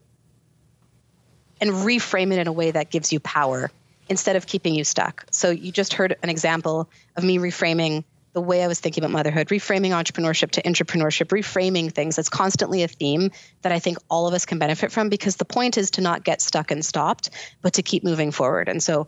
[1.62, 3.72] and reframe it in a way that gives you power
[4.10, 5.26] instead of keeping you stuck.
[5.32, 8.04] So you just heard an example of me reframing
[8.34, 12.16] the way I was thinking about motherhood, reframing entrepreneurship to intrapreneurship, reframing things.
[12.16, 13.32] That's constantly a theme
[13.62, 16.24] that I think all of us can benefit from because the point is to not
[16.24, 17.30] get stuck and stopped,
[17.62, 18.70] but to keep moving forward.
[18.70, 19.08] And so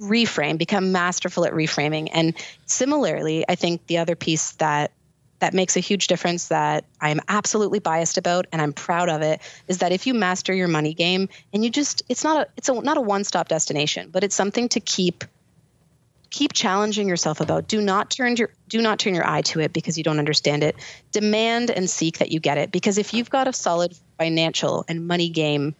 [0.00, 2.08] reframe, become masterful at reframing.
[2.12, 2.34] And
[2.66, 4.92] similarly, I think the other piece that
[5.42, 9.40] that makes a huge difference that I'm absolutely biased about and I'm proud of it
[9.66, 12.68] is that if you master your money game and you just it's not a it's
[12.68, 15.24] a, not a one-stop destination, but it's something to keep
[16.30, 17.66] keep challenging yourself about.
[17.66, 20.62] Do not turn your do not turn your eye to it because you don't understand
[20.62, 20.76] it.
[21.10, 25.08] Demand and seek that you get it because if you've got a solid financial and
[25.08, 25.74] money game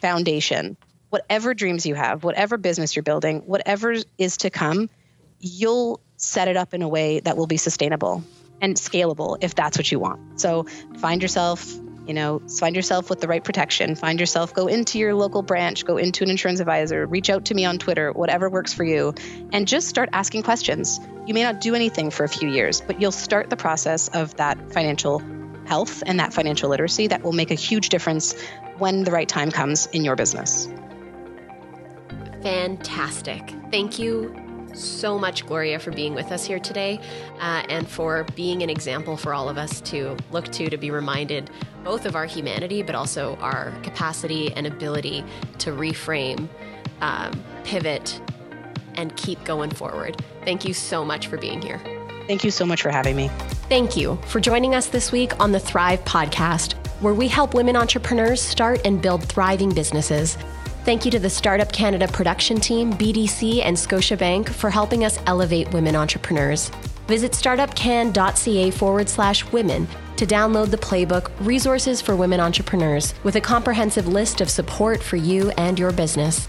[0.00, 0.76] foundation,
[1.10, 4.90] whatever dreams you have, whatever business you're building, whatever is to come,
[5.38, 8.24] you'll set it up in a way that will be sustainable
[8.60, 10.40] and scalable if that's what you want.
[10.40, 10.64] So
[10.98, 11.66] find yourself,
[12.06, 13.94] you know, find yourself with the right protection.
[13.94, 17.54] Find yourself, go into your local branch, go into an insurance advisor, reach out to
[17.54, 19.14] me on Twitter, whatever works for you,
[19.52, 21.00] and just start asking questions.
[21.26, 24.34] You may not do anything for a few years, but you'll start the process of
[24.36, 25.22] that financial
[25.66, 28.34] health and that financial literacy that will make a huge difference
[28.78, 30.66] when the right time comes in your business.
[32.42, 33.54] Fantastic.
[33.70, 34.47] Thank you
[34.78, 37.00] so much, Gloria, for being with us here today
[37.40, 40.90] uh, and for being an example for all of us to look to, to be
[40.90, 41.50] reminded
[41.84, 45.24] both of our humanity, but also our capacity and ability
[45.58, 46.48] to reframe,
[47.00, 48.20] um, pivot,
[48.94, 50.22] and keep going forward.
[50.44, 51.80] Thank you so much for being here.
[52.26, 53.28] Thank you so much for having me.
[53.68, 57.74] Thank you for joining us this week on the Thrive Podcast, where we help women
[57.76, 60.36] entrepreneurs start and build thriving businesses.
[60.84, 65.70] Thank you to the Startup Canada production team, BDC, and Scotiabank for helping us elevate
[65.72, 66.70] women entrepreneurs.
[67.06, 73.40] Visit startupcan.ca forward slash women to download the playbook Resources for Women Entrepreneurs with a
[73.40, 76.48] comprehensive list of support for you and your business.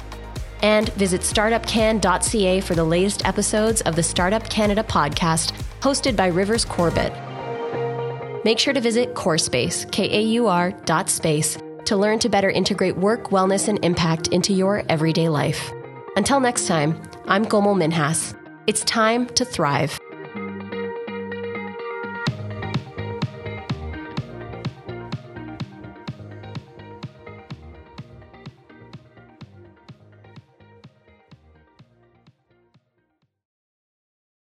[0.62, 6.66] And visit startupcan.ca for the latest episodes of the Startup Canada podcast hosted by Rivers
[6.66, 7.14] Corbett.
[8.44, 11.58] Make sure to visit KAUR Space, K A U R dot space,
[11.90, 15.72] to learn to better integrate work, wellness, and impact into your everyday life.
[16.16, 18.36] Until next time, I'm Komal Minhas.
[18.68, 19.99] It's time to thrive.